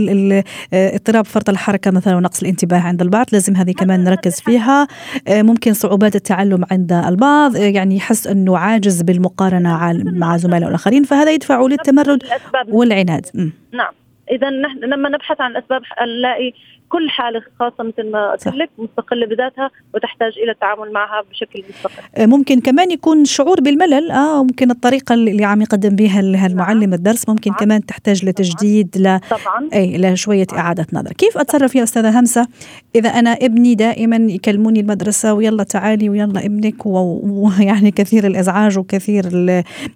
اضطراب 0.74 1.26
فرط 1.26 1.50
الحركة 1.50 1.92
مثلا 1.92 2.16
ونقص 2.16 2.42
الانتباه 2.42 2.80
عند 2.80 3.02
البعض 3.02 3.26
لازم 3.32 3.56
هذه 3.56 3.72
كمان 3.72 4.04
نركز 4.04 4.42
فيها. 4.42 4.88
ممكن 5.30 5.74
صعوبات 5.74 6.16
التعلم 6.16 6.66
عند 6.72 6.92
البعض 6.92 7.56
يعني 7.56 7.96
يحس 7.96 8.28
إنه 8.28 8.58
عاجز 8.58 9.02
بالمقارنة 9.02 9.94
مع 10.04 10.38
زملائه 10.38 10.68
الآخرين 10.68 11.04
فهذا 11.04 11.32
يدفعه 11.32 11.68
للتمرد 11.68 12.24
والعناد. 12.68 13.52
نعم. 13.74 13.94
إذا 14.32 14.50
نحن 14.50 14.78
لما 14.78 15.10
نبحث 15.10 15.42
عن 15.42 15.52
الاسباب 15.52 15.82
نلاقي 16.02 16.54
كل 16.90 17.10
حالة 17.10 17.42
خاصة 17.60 17.84
مثل 17.84 18.12
ما 18.12 18.32
قلت 18.32 18.48
لك 18.48 18.70
مستقلة 18.78 19.26
بذاتها 19.26 19.72
وتحتاج 19.94 20.34
إلى 20.44 20.52
التعامل 20.52 20.92
معها 20.92 21.22
بشكل 21.32 21.64
مستقل. 21.70 22.04
آه، 22.16 22.26
ممكن 22.26 22.60
كمان 22.60 22.92
يكون 22.92 23.26
شعور 23.26 23.62
بالملل. 23.62 24.12
آه 24.12 24.44
ممكن 24.44 24.72
الطريقة 24.72 25.14
اللي 25.14 25.46
عم 25.46 25.62
يقدم 25.62 25.96
بها 25.96 26.20
المعلم 26.20 26.80
نعم. 26.80 26.94
الدرس 26.94 27.30
ممكن 27.30 27.52
طبعا. 27.52 27.60
كمان 27.60 27.86
تحتاج 27.86 28.26
لتجديد 28.26 28.98
ل 28.98 29.20
طبعا. 29.30 29.70
اي 29.74 29.98
لشوية 29.98 30.48
إعادة 30.54 30.88
نظر. 30.94 31.12
كيف 31.14 31.38
أتصرف 31.38 31.76
يا 31.76 31.84
أستاذة 31.84 32.20
همسة؟ 32.20 32.48
إذا 32.96 33.10
أنا 33.10 33.30
ابني 33.30 33.76
دائما 33.76 34.16
يكلموني 34.16 34.80
المدرسة 34.80 35.34
ويلا 35.34 35.64
تعالي 35.64 36.10
ويلا 36.10 36.46
ابنك 36.46 36.86
ويعني 36.86 37.92
كثير 38.00 38.28
الإزعاج 38.28 38.78
وكثير 38.78 39.24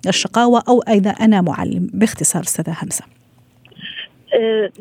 الشقاوة 0.08 0.64
أو 0.68 0.82
إذا 0.82 1.10
أنا 1.10 1.42
معلم. 1.42 1.90
باختصار 1.94 2.42
أستاذة 2.42 2.76
همسة. 2.82 3.23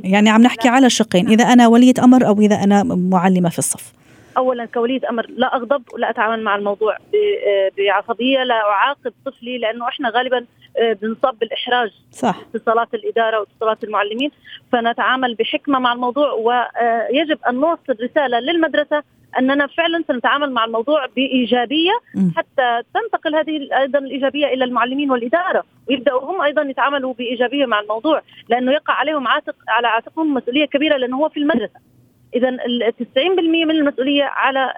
يعني 0.04 0.30
عم 0.30 0.42
نحكي 0.42 0.68
على 0.68 0.90
شقين 0.90 1.28
إذا 1.28 1.44
أنا 1.44 1.68
ولية 1.68 1.94
أمر 2.04 2.26
أو 2.26 2.40
إذا 2.40 2.54
أنا 2.54 2.82
معلمة 2.84 3.48
في 3.48 3.58
الصف. 3.58 3.92
اولا 4.36 4.64
كولية 4.64 5.00
أمر 5.10 5.26
لا 5.36 5.56
أغضب 5.56 5.82
ولا 5.94 6.10
أتعامل 6.10 6.44
مع 6.44 6.56
الموضوع 6.56 6.96
بعصبية 7.78 8.42
لا 8.44 8.54
أعاقب 8.54 9.12
طفلي 9.26 9.58
لأنه 9.58 9.88
إحنا 9.88 10.10
غالبا 10.10 10.46
آه، 10.76 10.92
بنصاب 10.92 11.38
بالإحراج 11.38 11.90
صح. 12.12 12.40
اتصالات 12.54 12.94
الإدارة 12.94 13.40
واتصالات 13.40 13.84
المعلمين 13.84 14.30
فنتعامل 14.72 15.34
بحكمة 15.34 15.78
مع 15.78 15.92
الموضوع 15.92 16.32
ويجب 16.32 17.38
أن 17.48 17.54
نوصل 17.54 17.96
رسالة 18.02 18.40
للمدرسة 18.40 19.02
أننا 19.38 19.66
فعلا 19.66 20.04
سنتعامل 20.08 20.52
مع 20.52 20.64
الموضوع 20.64 21.06
بإيجابية 21.06 21.92
حتى 22.36 22.82
تنتقل 22.94 23.34
هذه 23.34 23.78
أيضا 23.80 23.98
الإيجابية 23.98 24.46
إلى 24.46 24.64
المعلمين 24.64 25.10
والإدارة 25.10 25.64
ويبداوا 25.88 26.32
هم 26.32 26.42
أيضا 26.42 26.62
يتعاملوا 26.62 27.14
بإيجابية 27.14 27.66
مع 27.66 27.80
الموضوع 27.80 28.22
لأنه 28.48 28.72
يقع 28.72 28.94
عليهم 28.94 29.28
عاتق 29.28 29.56
على 29.68 29.88
عاتقهم 29.88 30.34
مسؤولية 30.34 30.64
كبيرة 30.64 30.96
لأنه 30.96 31.16
هو 31.16 31.28
في 31.28 31.40
المدرسة. 31.40 31.80
اذا 32.34 32.48
ال 32.48 32.92
90% 33.16 33.20
من 33.64 33.70
المسؤولية 33.70 34.24
على 34.24 34.72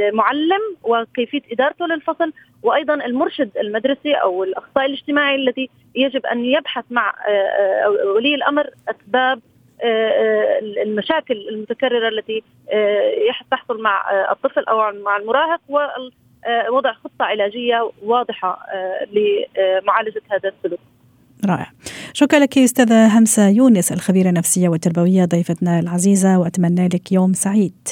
المعلم 0.00 0.60
وكيفية 0.82 1.42
إدارته 1.52 1.86
للفصل 1.86 2.32
وأيضا 2.62 2.94
المرشد 2.94 3.50
المدرسي 3.60 4.14
أو 4.14 4.44
الأخصائي 4.44 4.86
الاجتماعي 4.86 5.34
الذي 5.34 5.70
يجب 5.94 6.26
أن 6.26 6.44
يبحث 6.44 6.84
مع 6.90 7.14
آه، 7.28 7.30
آه، 7.30 8.12
ولي 8.14 8.34
الأمر 8.34 8.70
أسباب 8.88 9.40
المشاكل 10.82 11.48
المتكررة 11.48 12.08
التي 12.08 12.42
تحصل 13.50 13.82
مع 13.82 14.02
الطفل 14.30 14.64
أو 14.64 14.92
مع 15.04 15.16
المراهق 15.16 15.60
ووضع 15.68 16.92
خطة 16.92 17.24
علاجية 17.24 17.90
واضحة 18.02 18.66
لمعالجة 19.12 20.22
هذا 20.30 20.52
السلوك. 20.58 20.80
رائع. 21.46 21.66
شكرا 22.12 22.38
لك 22.38 22.58
أستاذة 22.58 23.18
همسة 23.18 23.48
يونس 23.48 23.92
الخبيرة 23.92 24.28
النفسية 24.28 24.68
والتربوية 24.68 25.24
ضيفتنا 25.24 25.80
العزيزة 25.80 26.38
وأتمنى 26.38 26.88
لك 26.88 27.12
يوم 27.12 27.32
سعيد. 27.32 27.88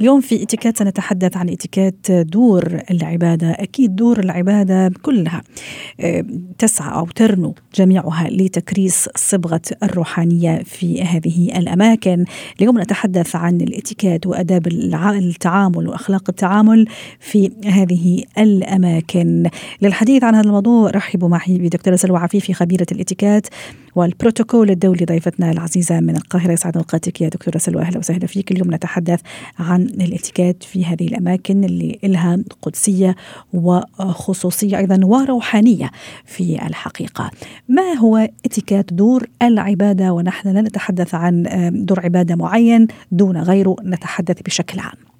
اليوم 0.00 0.20
في 0.20 0.42
اتيكيت 0.42 0.78
سنتحدث 0.78 1.36
عن 1.36 1.48
اتيكيت 1.48 2.12
دور 2.12 2.80
العبادة. 2.90 3.50
أكيد 3.50 3.96
دور 3.96 4.18
العبادة 4.18 4.92
كلها 5.02 5.42
آه، 6.00 6.24
تسعى 6.58 6.94
أو 6.94 7.06
ترنو 7.06 7.54
جميعها 7.74 8.28
لتكريس 8.30 9.08
صبغة 9.16 9.60
الروحانية 9.82 10.62
في 10.62 11.02
هذه 11.02 11.58
الأماكن. 11.58 12.24
اليوم 12.60 12.80
نتحدث 12.80 13.36
عن 13.36 13.60
الاتيكيت 13.60 14.26
وأداب 14.26 14.66
التعامل 14.66 15.88
وأخلاق 15.88 16.24
التعامل 16.28 16.86
في 17.20 17.50
هذه 17.66 18.24
الأماكن. 18.38 19.50
للحديث 19.82 20.24
عن 20.24 20.34
هذا 20.34 20.46
الموضوع 20.46 20.90
رحبوا 20.90 21.28
معي 21.28 21.58
بدكتورة 21.58 21.96
سلوى 21.96 22.18
عفيفي 22.18 22.54
خبيرة 22.54 22.86
الاتيكيت. 22.92 23.46
والبروتوكول 23.96 24.70
الدولي 24.70 25.04
ضيفتنا 25.04 25.50
العزيزة 25.50 26.00
من 26.00 26.16
القاهرة. 26.16 26.52
يسعد 26.52 26.76
أوقاتك 26.76 27.20
يا 27.20 27.28
دكتورة 27.28 27.58
سلوى. 27.58 27.82
أهلا 27.82 27.98
وسهلا 27.98 28.26
فيك. 28.26 28.52
اليوم 28.52 28.74
نتحدث 28.74 29.20
عن 29.58 29.82
الاتيكيت 29.82 30.62
في 30.62 30.84
هذه 30.84 31.08
الأماكن 31.08 31.64
اللي 31.64 31.98
لها 32.04 32.38
قدسية 32.62 33.16
وخصوصية 33.52 34.78
أيضا 34.78 35.00
وروحانية 35.04 35.90
في 36.24 36.66
الحقيقة. 36.66 37.30
ما 37.68 37.92
هو 37.92 38.28
اتيكيت 38.44 38.92
دور 38.92 39.26
العبادة؟ 39.42 40.12
ونحن 40.12 40.48
لا 40.48 40.60
نتحدث 40.60 41.14
عن 41.14 41.42
دور 41.72 42.00
عبادة 42.00 42.36
معين 42.36 42.86
دون 43.12 43.36
غيره. 43.36 43.76
نتحدث 43.84 44.42
بشكل 44.42 44.80
عام. 44.80 45.15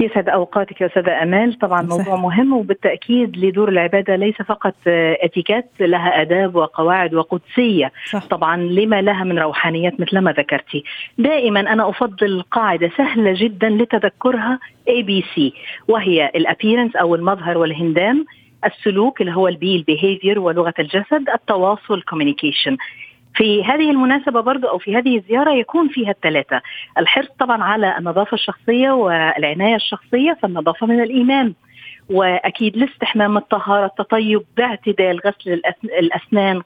يسعد 0.00 0.28
أوقاتك 0.28 0.80
يا 0.80 0.86
أستاذة 0.86 1.22
أمال 1.22 1.58
طبعا 1.58 1.82
صح. 1.82 1.96
موضوع 1.96 2.16
مهم 2.16 2.52
وبالتأكيد 2.52 3.36
لدور 3.36 3.68
العبادة 3.68 4.16
ليس 4.16 4.34
فقط 4.42 4.74
اتيكات 4.86 5.70
لها 5.80 6.22
آداب 6.22 6.56
وقواعد 6.56 7.14
وقدسية 7.14 7.92
صح. 8.10 8.26
طبعا 8.26 8.56
لما 8.56 9.02
لها 9.02 9.24
من 9.24 9.38
روحانيات 9.38 10.00
مثل 10.00 10.18
ما 10.18 10.32
ذكرتي 10.32 10.84
دائما 11.18 11.60
أنا 11.60 11.88
أفضل 11.88 12.42
قاعدة 12.50 12.90
سهلة 12.96 13.34
جدا 13.36 13.68
لتذكرها 13.68 14.58
ABC 14.88 15.52
وهي 15.88 16.30
ال 16.34 16.40
appearance 16.40 16.96
أو 16.96 17.14
المظهر 17.14 17.58
والهندام 17.58 18.26
السلوك 18.64 19.20
اللي 19.20 19.32
هو 19.32 19.48
ال 19.48 19.62
b 19.62 19.76
ال 19.76 19.83
behavior 19.83 20.38
ولغة 20.40 20.74
الجسد 20.78 21.28
التواصل 21.34 22.02
communication 22.02 22.76
في 23.34 23.64
هذه 23.64 23.90
المناسبة 23.90 24.40
برضو 24.40 24.66
أو 24.66 24.78
في 24.78 24.96
هذه 24.96 25.16
الزيارة 25.16 25.50
يكون 25.50 25.88
فيها 25.88 26.10
الثلاثة. 26.10 26.62
الحرص 26.98 27.28
طبعا 27.38 27.62
على 27.62 27.98
النظافة 27.98 28.34
الشخصية 28.34 28.90
والعناية 28.90 29.76
الشخصية 29.76 30.38
فالنظافة 30.42 30.86
من 30.86 31.00
الإيمان. 31.02 31.54
وأكيد 32.10 32.76
الاستحمام 32.76 33.36
الطهارة 33.36 33.86
التطيب 33.86 34.42
باعتدال 34.56 35.20
غسل 35.26 35.62
الأسنان 35.84 36.60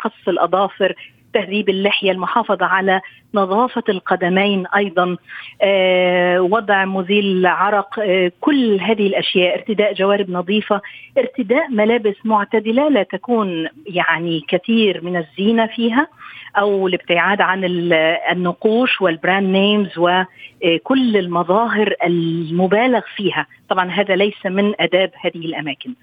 قص 0.00 0.28
الأظافر 0.28 0.94
تهذيب 1.34 1.68
اللحية 1.68 2.10
المحافظة 2.10 2.66
على 2.66 3.00
نظافة 3.34 3.82
القدمين 3.88 4.66
أيضا. 4.66 5.16
آه، 5.62 6.40
وضع 6.40 6.84
مزيل 6.84 7.46
عرق 7.46 7.98
آه، 7.98 8.32
كل 8.40 8.80
هذه 8.80 9.06
الأشياء 9.06 9.54
ارتداء 9.54 9.92
جوارب 9.92 10.30
نظيفة 10.30 10.80
ارتداء 11.18 11.70
ملابس 11.70 12.14
معتدلة 12.24 12.88
لا 12.88 13.02
تكون 13.02 13.68
يعني 13.86 14.44
كثير 14.48 15.04
من 15.04 15.16
الزينة 15.16 15.66
فيها. 15.66 16.06
أو 16.58 16.88
الابتعاد 16.88 17.40
عن 17.40 17.64
النقوش 18.32 19.00
وال 19.00 19.14
brand 19.14 19.48
names 19.48 19.98
وكل 19.98 21.16
المظاهر 21.16 21.94
المبالغ 22.04 23.00
فيها. 23.16 23.46
طبعا 23.68 23.90
هذا 23.90 24.16
ليس 24.16 24.46
من 24.46 24.72
آداب 24.80 25.10
هذه 25.20 25.46
الأماكن. 25.46 25.94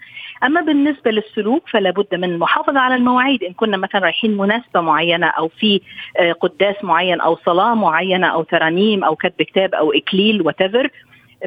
أما 0.44 0.62
بالنسبة 0.62 1.12
للسلوك 1.12 1.70
فلا 1.70 1.92
بد 1.92 2.16
من 2.16 2.24
المحافظه 2.24 2.80
على 2.80 2.96
المواعيد. 2.96 3.44
إن 3.44 3.54
كنا 3.54 3.78
مثلا 3.78 4.02
رايحين 4.02 4.38
مناسبة 4.38 4.82
معينة 4.82 5.28
أو 5.28 5.48
في 5.48 5.82
آه، 6.18 6.32
قداس 6.32 6.76
معين 6.84 7.22
أو 7.22 7.38
صلاة 7.46 7.74
معينة 7.74 8.28
أو 8.28 8.44
ترانيم 8.44 9.04
أو 9.04 9.16
كتب 9.16 9.42
كتاب 9.42 9.76
أو 9.76 9.92
إكليل 9.92 10.42
وتفر 10.42 10.90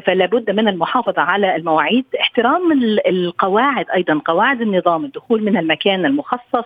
فلا 0.05 0.25
بد 0.25 0.51
من 0.51 0.67
المحافظة 0.67 1.21
على 1.21 1.55
المواعيد 1.55 2.05
احترام 2.19 2.71
القواعد 3.07 3.85
أيضا 3.95 4.21
قواعد 4.25 4.61
النظام 4.61 5.05
الدخول 5.05 5.43
من 5.43 5.57
المكان 5.57 6.05
المخصص 6.05 6.65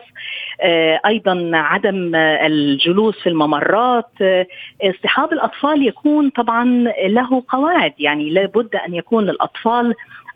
آه، 0.61 0.99
أيضا 1.05 1.51
عدم 1.53 2.15
الجلوس 2.15 3.19
في 3.19 3.29
الممرات 3.29 4.09
آه، 4.21 4.47
اصطحاب 4.81 5.33
الأطفال 5.33 5.87
يكون 5.87 6.29
طبعا 6.29 6.65
له 7.07 7.43
قواعد 7.47 7.93
يعني 7.99 8.29
لابد 8.29 8.75
أن 8.75 8.93
يكون 8.93 9.29
الأطفال 9.29 9.93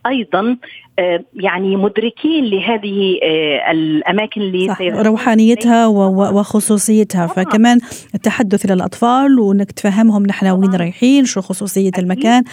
أيضا 0.08 0.58
آه، 1.00 1.24
يعني 1.34 1.76
مدركين 1.76 2.46
لهذه 2.46 3.20
الأماكن 3.72 4.42
اللي 4.42 4.68
صح 4.68 4.82
روحانيتها 4.82 5.88
وخصوصيتها. 5.88 7.28
فكمان 7.28 7.80
التحدث 8.16 8.66
إلى 8.66 8.74
الاطفال 8.74 9.40
وإنك 9.40 9.72
تفهمهم 9.72 10.26
نحن 10.26 10.48
وين 10.48 10.76
رايحين 10.76 11.26
شو 11.26 11.42
خصوصية 11.42 11.92
المكان 11.98 12.44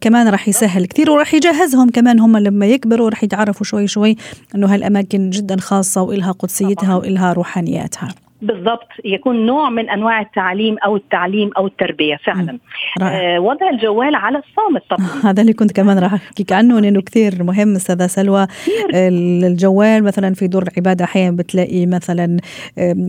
كمان 0.00 0.28
راح 0.28 0.48
يسهل 0.48 0.86
كثير 0.86 1.10
وراح 1.10 1.34
يجهزهم 1.34 1.90
كمان. 1.90 2.20
هم 2.20 2.36
لما 2.36 2.66
يكبروا 2.66 3.10
راح 3.10 3.24
يتعرفوا 3.24 3.66
شوي 3.66 3.86
شوي 3.86 4.16
إنه 4.54 4.74
هالأماكن 4.74 5.30
جدا 5.30 5.56
خاصة 5.56 6.02
وإلها 6.02 6.32
قدسيتها 6.32 6.96
وإلها 6.96 7.32
روحانياتها. 7.32 8.14
بالضبط 8.42 8.88
يكون 9.04 9.46
نوع 9.46 9.70
من 9.70 9.90
أنواع 9.90 10.20
التعليم 10.20 10.76
أو 10.78 10.96
التعليم 10.96 11.50
أو 11.56 11.66
التربية 11.66 12.16
فعلا. 12.24 12.58
آه 13.02 13.40
وضع 13.40 13.70
الجوال 13.70 14.14
على 14.14 14.38
الصامت 14.38 14.82
طبعا. 14.90 15.08
هذا 15.30 15.40
اللي 15.42 15.52
كنت 15.52 15.72
كمان 15.72 15.98
راح 15.98 16.14
احكيك 16.14 16.52
عنه 16.52 16.80
لأنه 16.80 17.00
كثير 17.00 17.42
مهم 17.42 17.74
أستاذة 17.76 18.06
سلوى. 18.06 18.46
الجوال 18.94 20.04
مثلا 20.04 20.34
في 20.34 20.46
دور 20.48 20.62
العبادة 20.62 21.04
أحيانا 21.04 21.36
بتلاقي 21.36 21.86
مثلا 21.86 22.36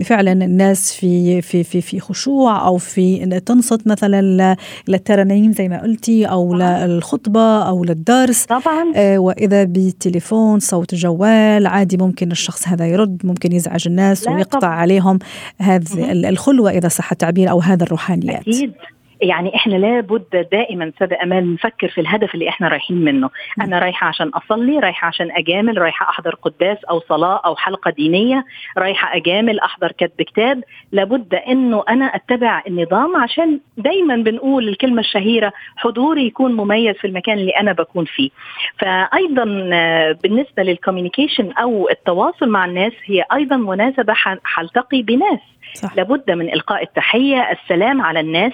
فعلا 0.06 0.32
الناس 0.32 1.00
في 1.00 1.42
في 1.42 1.64
في 1.64 1.82
في 1.82 2.00
خشوع 2.00 2.68
أو 2.68 2.78
في 2.78 3.40
تنصت 3.46 3.88
مثلا 3.88 4.56
للترانيم 4.88 5.52
زي 5.52 5.68
ما 5.68 5.82
قلتي 5.82 6.26
أو 6.26 6.54
طبعا. 6.58 6.88
للخطبة 6.88 7.68
أو 7.68 7.84
للدرس. 7.84 8.46
طبعا. 8.46 8.92
آه 8.96 9.18
وإذا 9.18 9.64
بالتليفون 9.64 10.60
صوت 10.60 10.96
جوال 10.96 11.68
عادي 11.68 11.98
ممكن 11.98 12.32
الشخص 12.32 12.68
هذا 12.68 12.88
يرد 12.88 13.22
ممكن 13.24 13.52
يزعج 13.52 13.88
الناس 13.88 14.28
ويقطع 14.28 14.60
طبعا. 14.60 14.74
عليهم. 14.74 15.19
هذه 15.58 16.12
الخلوة 16.12 16.72
إذا 16.72 16.88
صح 16.88 17.12
التعبير 17.12 17.50
أو 17.50 17.60
هذا 17.60 17.84
الروحانيات. 17.84 18.42
أكيد. 18.48 18.74
يعني 19.22 19.56
إحنا 19.56 19.76
لابد 19.76 20.48
دائما 20.52 20.90
أستاذ 20.90 21.14
أمال 21.24 21.54
نفكر 21.54 21.88
في 21.88 22.02
الهدف 22.02 22.34
اللي 22.34 22.50
إحنا 22.50 22.68
رايحين 22.68 22.98
منه. 22.98 23.30
أنا 23.62 23.80
رايحة 23.80 24.08
عشان 24.08 24.30
أصلي 24.30 24.80
رايحة 24.80 25.08
عشان 25.08 25.32
أجامل 25.32 25.78
رايحة 25.78 26.10
أحضر 26.10 26.36
قداس 26.36 26.78
أو 26.90 27.00
صلاة 27.00 27.42
أو 27.46 27.56
حلقة 27.56 27.92
دينية 27.92 28.46
رايحة 28.78 29.18
أجامل 29.18 29.60
أحضر 29.60 29.92
كتب 29.92 30.22
كتاب. 30.22 30.64
لابد 30.92 31.36
إنه 31.36 31.84
أنا 31.90 32.06
أتبع 32.06 32.64
النظام 32.68 33.16
عشان 33.16 33.60
دايما 33.78 34.16
بنقول 34.16 34.68
الكلمة 34.68 35.00
الشهيرة 35.00 35.54
حضوري 35.76 36.26
يكون 36.26 36.54
مميز 36.56 36.96
في 36.96 37.08
المكان 37.08 37.38
اللي 37.38 37.52
أنا 37.52 37.74
بكون 37.74 38.06
فيه. 38.06 38.30
فايضا 38.78 39.70
آه، 39.74 40.18
بالنسبة 40.24 40.64
للكوميونيكيشن 40.64 41.52
أو 41.52 41.90
التواصل 41.90 42.50
مع 42.50 42.66
الناس 42.66 42.94
هي 43.06 43.24
أيضا 43.34 43.58
مناسبة 43.58 44.14
حلتقي 44.44 45.02
بناس. 45.02 45.40
صح. 45.74 45.96
لابد 45.98 46.32
من 46.32 46.54
إلقاء 46.54 46.84
التحية 46.84 47.52
السلام 47.52 48.02
على 48.02 48.20
الناس. 48.20 48.54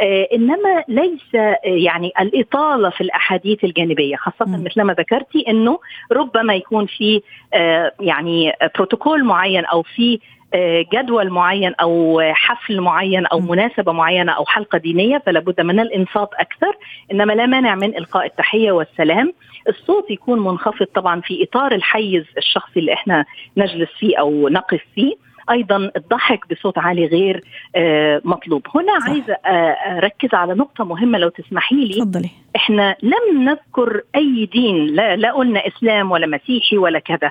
آه 0.00 0.28
إنما 0.34 0.84
ليس 0.88 1.34
آه 1.34 1.58
يعني 1.64 2.12
الإطالة 2.20 2.90
في 2.90 3.00
الأحاديث 3.00 3.64
الجانبية 3.64 4.16
خاصة 4.16 4.44
م. 4.46 4.64
مثل 4.64 4.82
ما 4.82 4.92
ذكرتي 4.92 5.44
إنه 5.48 5.78
ربما 6.12 6.54
يكون 6.54 6.86
في 6.86 7.22
آه 7.54 7.92
يعني 8.00 8.52
بروتوكول 8.74 9.24
معين 9.24 9.64
أو 9.64 9.82
في 9.82 10.18
آه، 10.54 10.84
جدول 10.92 11.30
معين 11.30 11.74
أو 11.74 12.20
حفل 12.34 12.80
معين 12.80 13.26
أو 13.26 13.40
مناسبة 13.40 13.92
معينة 13.92 14.32
أو 14.32 14.44
حلقة 14.44 14.78
دينية 14.78 15.18
فلا 15.26 15.40
بد 15.40 15.60
من 15.60 15.80
الانصات 15.80 16.30
أكثر. 16.34 16.76
إنما 17.12 17.32
لا 17.32 17.46
مانع 17.46 17.74
من 17.74 17.96
إلقاء 17.96 18.26
التحية 18.26 18.72
والسلام. 18.72 19.32
الصوت 19.68 20.10
يكون 20.10 20.38
منخفض 20.38 20.86
طبعا 20.86 21.20
في 21.20 21.42
إطار 21.42 21.72
الحيز 21.74 22.24
الشخصي 22.38 22.80
اللي 22.80 22.92
إحنا 22.92 23.24
نجلس 23.56 23.88
فيه 23.98 24.16
أو 24.20 24.48
نقف 24.48 24.80
فيه. 24.94 25.14
أيضا 25.50 25.90
الضحك 25.96 26.40
بصوت 26.50 26.78
عالي 26.78 27.06
غير 27.06 27.44
آه، 27.76 28.20
مطلوب. 28.24 28.66
هنا 28.74 29.00
صح. 29.00 29.08
عايزة 29.08 29.32
آه، 29.46 29.98
أركز 29.98 30.34
على 30.34 30.54
نقطة 30.54 30.84
مهمة 30.84 31.18
لو 31.18 31.28
تسمحي 31.28 31.76
لي. 31.76 31.94
تفضلي 31.94 32.30
إحنا 32.56 32.96
لم 33.02 33.42
نذكر 33.44 34.02
أي 34.14 34.48
دين 34.52 34.86
لا, 34.86 35.16
لا 35.16 35.32
قلنا 35.32 35.66
إسلام 35.66 36.10
ولا 36.10 36.26
مسيحي 36.26 36.78
ولا 36.78 36.98
كذا. 36.98 37.30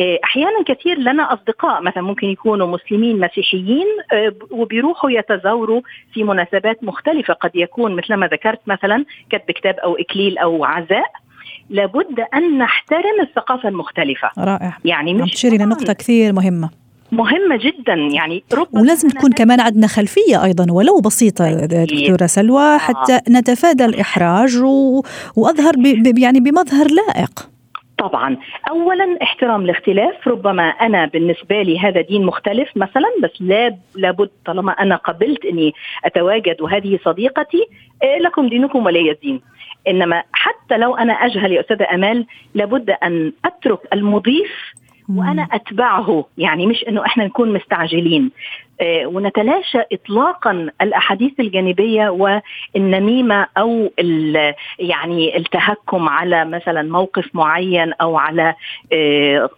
آه، 0.00 0.18
أحيانا 0.24 0.62
كثير 0.66 0.98
لنا 0.98 1.34
أصدقاء 1.34 1.82
مثلا 1.82 2.02
ممكن 2.02 2.26
يكونوا 2.26 2.66
مسلمين 2.66 3.20
مسيحيين 3.20 3.86
وبيروحوا 4.50 5.10
يتزاوروا 5.10 5.80
في 6.12 6.24
مناسبات 6.24 6.84
مختلفة. 6.84 7.34
قد 7.34 7.50
يكون 7.54 7.96
مثل 7.96 8.14
ما 8.14 8.26
ذكرت 8.26 8.60
مثلا 8.66 9.04
كتب 9.30 9.50
كتاب 9.50 9.74
أو 9.74 9.96
إكليل 9.96 10.38
أو 10.38 10.64
عزاء. 10.64 11.12
لابد 11.70 12.20
أن 12.34 12.58
نحترم 12.58 13.20
الثقافة 13.20 13.68
المختلفة. 13.68 14.30
رائع. 14.38 14.76
يعني 14.84 15.14
مش 15.14 15.30
تشيري 15.30 15.58
لنقطة 15.58 15.92
كثير 15.92 16.32
مهمة. 16.32 16.70
مهمة 17.12 17.56
جدا 17.56 17.94
يعني 17.94 18.44
ربما 18.54 18.80
ولازم 18.80 19.08
تكون 19.08 19.32
كمان 19.32 19.60
عندنا 19.60 19.86
خلفية 19.86 20.44
أيضا 20.44 20.72
ولو 20.72 21.00
بسيطة 21.00 21.66
دكتورة 21.66 22.26
سلوى 22.26 22.62
آه. 22.62 22.78
حتى 22.78 23.14
آه. 23.14 23.22
نتفادى 23.30 23.84
الإحراج 23.84 24.56
و... 24.56 25.02
وأظهر 25.36 25.72
ب... 25.76 26.18
يعني 26.18 26.40
بمظهر 26.40 26.86
لائق 26.90 27.50
طبعا 27.98 28.36
اولا 28.70 29.18
احترام 29.22 29.64
الاختلاف 29.64 30.28
ربما 30.28 30.68
أنا 30.68 31.06
بالنسبة 31.06 31.62
لي 31.62 31.78
هذا 31.78 32.00
دين 32.00 32.26
مختلف 32.26 32.68
مثلا 32.76 33.08
بس 33.22 33.30
لا 33.40 33.76
لابد 33.94 34.30
طالما 34.46 34.72
أنا 34.72 34.96
قبلت 34.96 35.44
أني 35.44 35.72
أتواجد 36.04 36.60
وهذه 36.60 36.98
صديقتي 37.04 37.64
إيه 38.02 38.18
لكم 38.18 38.48
دينكم 38.48 38.86
ولي 38.86 39.10
الدين 39.10 39.40
إنما 39.88 40.22
حتى 40.32 40.76
لو 40.76 40.96
أنا 40.96 41.12
أجهل 41.12 41.52
يا 41.52 41.60
أستاذة 41.60 41.86
أمال 41.94 42.26
لابد 42.54 42.90
أن 42.90 43.32
أترك 43.44 43.80
المضيف 43.92 44.50
وأنا 45.18 45.42
أتبعه. 45.42 46.24
يعني 46.38 46.66
مش 46.66 46.84
إنه 46.88 47.06
إحنا 47.06 47.24
نكون 47.24 47.52
مستعجلين. 47.52 48.30
آه، 48.80 49.06
ونتلاشى 49.06 49.78
اطلاقا 49.92 50.70
الأحاديث 50.82 51.40
الجانبية 51.40 52.08
والنميمة 52.08 53.46
أو 53.58 53.90
يعني 54.78 55.36
التهكم 55.36 56.08
على 56.08 56.44
مثلا 56.44 56.82
موقف 56.82 57.34
معين 57.34 57.92
أو 57.92 58.16
على 58.16 58.54
آه، 58.92 59.50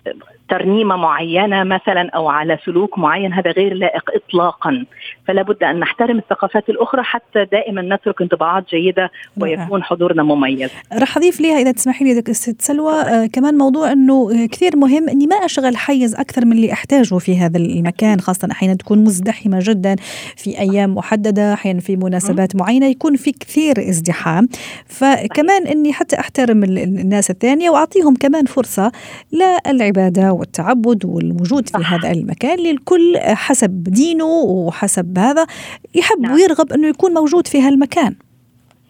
ترنيمة 0.53 0.97
معينة 0.97 1.65
مثلا 1.65 2.11
أو 2.15 2.29
على 2.29 2.59
سلوك 2.67 2.99
معين 2.99 3.33
هذا 3.33 3.51
غير 3.51 3.75
لائق 3.75 4.11
اطلاقا. 4.15 4.85
فلا 5.29 5.43
بد 5.43 5.62
أن 5.62 5.81
نحترم 5.81 6.19
الثقافات 6.19 6.69
الأخرى 6.69 7.03
حتى 7.03 7.45
دائما 7.53 7.83
نترك 7.83 8.23
انطباعات 8.23 8.65
جيدة 8.71 9.11
ويكون 9.37 9.83
حضورنا 9.83 10.23
مميز. 10.23 10.71
رح 10.93 11.17
أضيف 11.17 11.41
ليها 11.41 11.59
إذا 11.59 11.73
تسمحي 11.73 12.05
لي 12.05 12.35
ست 12.35 12.62
سلوى. 12.62 12.93
آه 12.93 13.27
كمان 13.27 13.55
موضوع 13.55 13.93
إنه 13.93 14.47
كثير 14.47 14.77
مهم 14.77 15.09
إني 15.09 15.27
ما 15.27 15.37
أشغل 15.37 15.77
حيز 15.77 16.15
أكثر 16.15 16.45
من 16.45 16.53
اللي 16.53 16.73
أحتاجه 16.73 17.19
في 17.19 17.38
هذا 17.38 17.59
المكان 17.59 18.21
خاصة 18.21 18.49
أحيانا 18.51 18.75
تكون 18.75 18.99
مزدحمة 18.99 19.59
جدا 19.62 19.97
في 20.37 20.59
أيام 20.59 20.95
محددة 20.95 21.53
أحيانا 21.53 21.81
في 21.81 21.97
مناسبات 21.97 22.57
معينة 22.57 22.87
يكون 22.87 23.17
في 23.17 23.33
كثير 23.33 23.79
ازدحام. 23.79 24.49
فكمان 24.87 25.67
إني 25.67 25.93
حتى 25.93 26.21
أحترم 26.21 26.65
الناس 26.65 27.31
الثانية 27.31 27.71
وأعطيهم 27.71 28.15
كمان 28.15 28.45
فرصة 28.45 28.93
للعبادة 29.33 30.42
والتعبد 30.43 31.05
والوجود 31.05 31.69
في 31.69 31.85
هذا 31.85 32.11
المكان 32.11 32.59
للكل 32.59 33.19
حسب 33.19 33.83
دينه 33.83 34.25
وحسب 34.27 35.19
هذا 35.19 35.47
يحب 35.95 36.21
نعم. 36.21 36.35
ويرغب 36.35 36.73
أنه 36.73 36.89
يكون 36.89 37.13
موجود 37.15 37.47
في 37.47 37.61
هالمكان. 37.61 38.15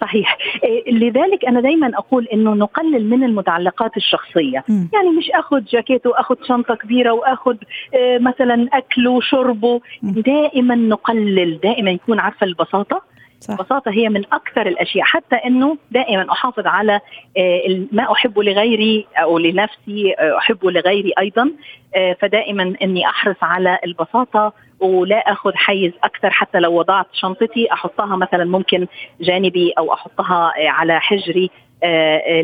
صحيح. 0.01 0.39
إيه، 0.65 0.93
لذلك 0.93 1.45
أنا 1.49 1.61
دايما 1.61 1.91
أقول 1.95 2.27
إنه 2.27 2.55
نقلل 2.55 3.11
من 3.11 3.25
المتعلقات 3.25 3.97
الشخصية. 3.97 4.65
م. 4.69 4.73
يعني 4.93 5.09
مش 5.19 5.31
آخذ 5.35 5.61
جاكيت 5.65 6.07
وآخذ 6.07 6.35
شنطة 6.49 6.75
كبيرة 6.75 7.13
وآخذ 7.13 7.57
إيه، 7.95 8.19
مثلا 8.19 8.69
اكله 8.73 9.11
وشربه 9.11 9.81
دائما 10.03 10.75
نقلل 10.75 11.61
دائما 11.63 11.91
يكون 11.91 12.19
عارفة 12.19 12.47
البساطة؟ 12.47 13.03
صح. 13.43 13.55
ببساطة 13.55 13.91
هي 13.91 14.09
من 14.09 14.23
أكثر 14.33 14.67
الأشياء. 14.67 15.05
حتى 15.05 15.37
إنه 15.37 15.77
دائما 15.91 16.33
أحافظ 16.33 16.67
على 16.67 17.01
آه، 17.39 17.87
ما 17.93 18.13
أحبه 18.13 18.43
لغيري 18.43 19.07
أو 19.17 19.39
لنفسي 19.39 20.15
آه، 20.19 20.39
أحبه 20.39 20.71
لغيري 20.71 21.13
أيضا. 21.19 21.51
آه، 21.97 22.17
فدائما 22.21 22.75
إني 22.83 23.07
أحرص 23.07 23.37
على 23.43 23.79
البساطة 23.85 24.53
ولا 24.81 25.17
أخذ 25.17 25.53
حيز 25.55 25.93
أكثر 26.05 26.31
حتى 26.31 26.59
لو 26.59 26.79
وضعت 26.79 27.07
شنطتي. 27.13 27.73
أحطها 27.73 28.17
مثلا 28.17 28.45
ممكن 28.45 28.87
جانبي 29.21 29.73
أو 29.79 29.93
أحطها 29.93 30.53
على 30.59 31.01
حجري. 31.01 31.51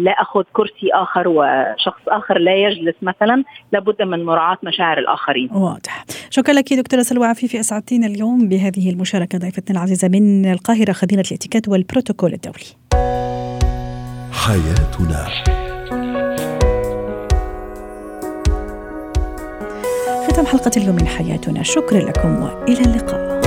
لا 0.01 0.11
أخذ 0.11 0.43
كرسي 0.53 0.91
آخر 0.95 1.29
وشخص 1.29 2.01
آخر 2.09 2.39
لا 2.39 2.55
يجلس 2.57 2.95
مثلا 3.03 3.45
لابد 3.73 4.03
من 4.03 4.25
مراعاة 4.25 4.59
مشاعر 4.63 4.99
الآخرين. 4.99 5.51
واضح. 5.53 6.05
شكرا 6.31 6.55
لك 6.55 6.73
دكتورة 6.73 7.03
سلوى 7.03 7.27
عفيفي 7.27 7.61
أسعدتينا 7.61 8.07
اليوم 8.07 8.49
بهذه 8.49 8.91
المشاركة 8.91 9.39
ضيفتنا 9.39 9.77
العزيزة 9.79 10.09
من 10.09 10.53
القاهرة 10.53 10.93
خبيره 10.93 11.25
الاتيكيت 11.31 11.69
والبروتوكول 11.69 12.33
الدولي. 12.33 12.67
حياتنا 14.33 15.29
ختام 20.29 20.47
حلقة 20.47 20.71
اليوم 20.77 20.97
من 20.97 21.07
حياتنا 21.07 21.63
شكرا 21.63 21.99
لكم 21.99 22.43
وإلى 22.43 22.81
اللقاء. 22.81 23.38